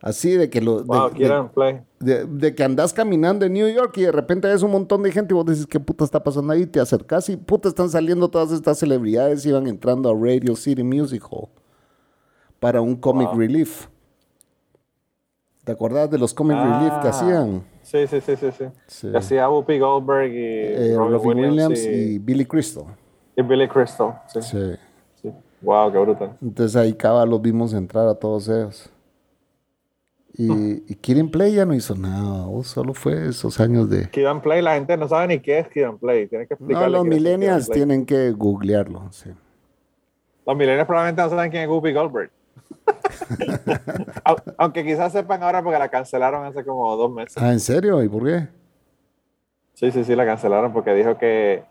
[0.01, 0.83] Así de que lo...
[0.85, 1.81] Wow, de- Kieran Play.
[1.99, 5.11] De, de que andas caminando en New York y de repente ves un montón de
[5.11, 6.65] gente y vos dices, ¿qué puta está pasando ahí?
[6.65, 10.83] Te acercas y puta están saliendo todas estas celebridades y van entrando a Radio City
[10.83, 11.49] Music Hall
[12.59, 13.39] para un comic Wow.
[13.39, 13.87] relief.
[15.65, 16.79] ¿Te acordás de los comic Ah.
[16.79, 17.63] relief que hacían?
[17.89, 18.65] Sí, sí, sí, sí.
[18.87, 19.11] sí.
[19.15, 22.83] Hacía Whoopi Goldberg y Eh, Robin, Williams, Williams y, y, Billy Crystal.
[23.35, 24.21] y Billy Crystal.
[24.27, 24.57] Sí, Sí.
[25.21, 25.31] sí.
[25.61, 26.37] Wow, qué brutal.
[26.41, 28.89] Entonces ahí cada los vimos entrar a todos ellos.
[30.37, 34.09] Y, y Kieran Play ya no hizo nada, solo fue esos años de...
[34.09, 36.29] Kid and Play, la gente no sabe ni qué es Kid and Play.
[36.29, 39.31] Que No, los Kid millennials tienen que googlearlo, sí.
[40.45, 42.31] Los millennials probablemente no saben quién es Whoopi Goldberg.
[44.23, 47.37] Au- Aunque quizás sepan ahora porque la cancelaron hace como dos meses.
[47.41, 48.01] Ah, ¿en serio?
[48.03, 48.47] ¿Y por qué?
[49.73, 51.63] Sí, sí, sí, la cancelaron porque dijo que,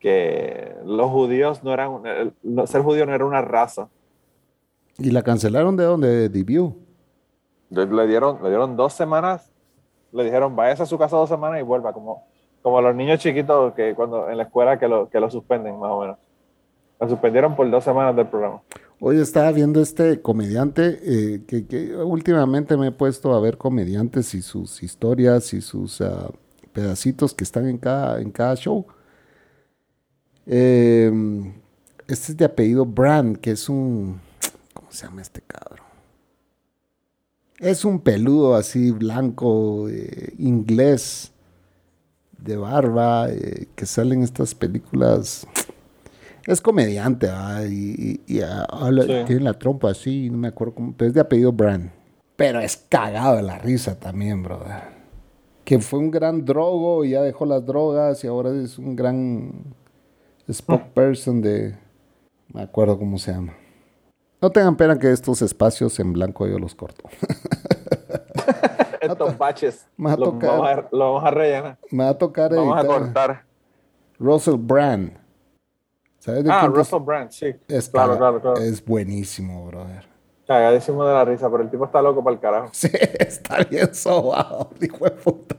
[0.00, 2.00] que los judíos no eran,
[2.66, 3.88] ser judío no era una raza.
[4.98, 6.28] ¿Y la cancelaron de dónde?
[6.28, 6.74] ¿De View?
[7.70, 9.50] Le dieron, le dieron dos semanas,
[10.12, 12.24] le dijeron, váyase a su casa dos semanas y vuelva, como,
[12.62, 15.90] como los niños chiquitos que cuando en la escuela que lo, que lo suspenden, más
[15.90, 16.18] o menos.
[17.00, 18.62] Lo suspendieron por dos semanas del programa.
[19.00, 24.42] Hoy estaba viendo este comediante eh, que, últimamente me he puesto a ver comediantes y
[24.42, 26.30] sus historias y sus ah,
[26.72, 28.86] pedacitos que están en cada, en cada show.
[30.46, 31.10] Eh,
[32.06, 34.20] este es de apellido Brand, que es un...
[34.74, 35.84] ¿Cómo se llama este cabrón?
[37.58, 41.32] Es un peludo así blanco, eh, inglés,
[42.38, 45.46] de barba, eh, que sale en estas películas
[46.46, 47.64] es comediante, ¿verdad?
[47.64, 49.14] y, y- y, ah, habla- Sí.
[49.26, 51.90] tiene la trompa así, no me acuerdo cómo, pero es de apellido Brand.
[52.36, 54.94] Pero es cagado de la risa también, brother.
[55.64, 59.52] Que fue un gran drogo y ya dejó las drogas y ahora es un gran
[60.50, 61.76] spokesperson de...
[62.52, 63.54] Me acuerdo cómo se llama.
[64.42, 67.04] No tengan pena que estos espacios en blanco yo los corto.
[69.00, 70.50] Estos baches me va a los tocar.
[70.50, 71.78] vamos a, lo vamos a rellenar.
[71.90, 73.44] Me va a tocar Vamos a editar cortar.
[74.18, 75.12] Russell Brand.
[76.24, 77.54] ¿Sabes de Ah, Russell Brand, sí.
[77.68, 78.58] Es, claro, claro, claro.
[78.58, 80.06] es buenísimo, brother.
[80.46, 82.68] Cagadísimo de la risa, pero el tipo está loco para el carajo.
[82.72, 85.56] Sí, está bien sobado, hijo de puta.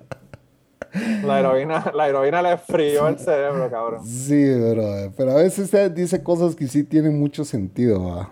[1.24, 4.04] La heroína, la heroína le frió el cerebro, cabrón.
[4.08, 5.12] Sí, brother.
[5.16, 8.32] Pero a veces dice cosas que sí tienen mucho sentido, ¿va?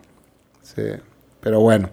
[0.63, 0.81] Sí.
[1.39, 1.89] Pero bueno.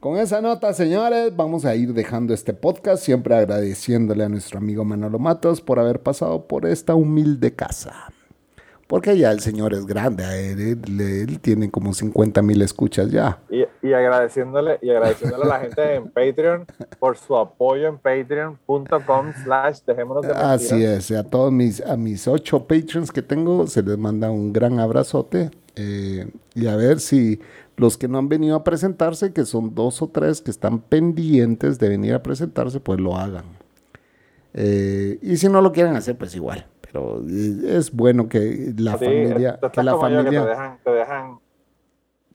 [0.00, 4.84] Con esa nota, señores, vamos a ir dejando este podcast, siempre agradeciéndole a nuestro amigo
[4.84, 8.12] Manolo Matos por haber pasado por esta humilde casa.
[8.88, 13.10] Porque ya el señor es grande, a él, él- él tiene como 50 mil escuchas
[13.10, 13.38] ya.
[13.50, 16.64] Y, y agradeciéndole, y agradeciéndole a la gente en Patreon
[16.98, 20.52] por su apoyo en patreon.com slash dejémonos de mentiras.
[20.62, 24.52] Así es, a todos mis, a mis ocho patrons que tengo se les manda un
[24.54, 25.50] gran abrazote.
[25.76, 27.40] eh, y a ver si
[27.76, 31.78] los que no han venido a presentarse, que son dos o tres que están pendientes
[31.78, 33.44] de venir a presentarse, pues lo hagan.
[34.54, 36.66] Eh, y si no lo quieren hacer, pues igual.
[36.98, 37.22] Pero
[37.76, 41.38] es bueno que la Sí, familia, que la que te familia, dejan, te dejan,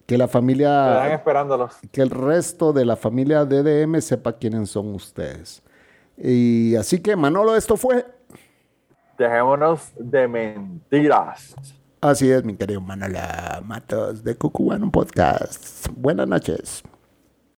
[0.06, 1.76] que la familia, esperándolos.
[1.92, 5.62] que el resto de la familia DDM sepa quiénes son ustedes.
[6.18, 8.06] Y así que Manolo, esto fue.
[9.18, 11.56] Dejémonos de mentiras.
[12.00, 13.20] Así es, mi querido Manolo
[13.64, 15.88] Matos de Cucubano Podcast.
[15.96, 16.84] Buenas noches.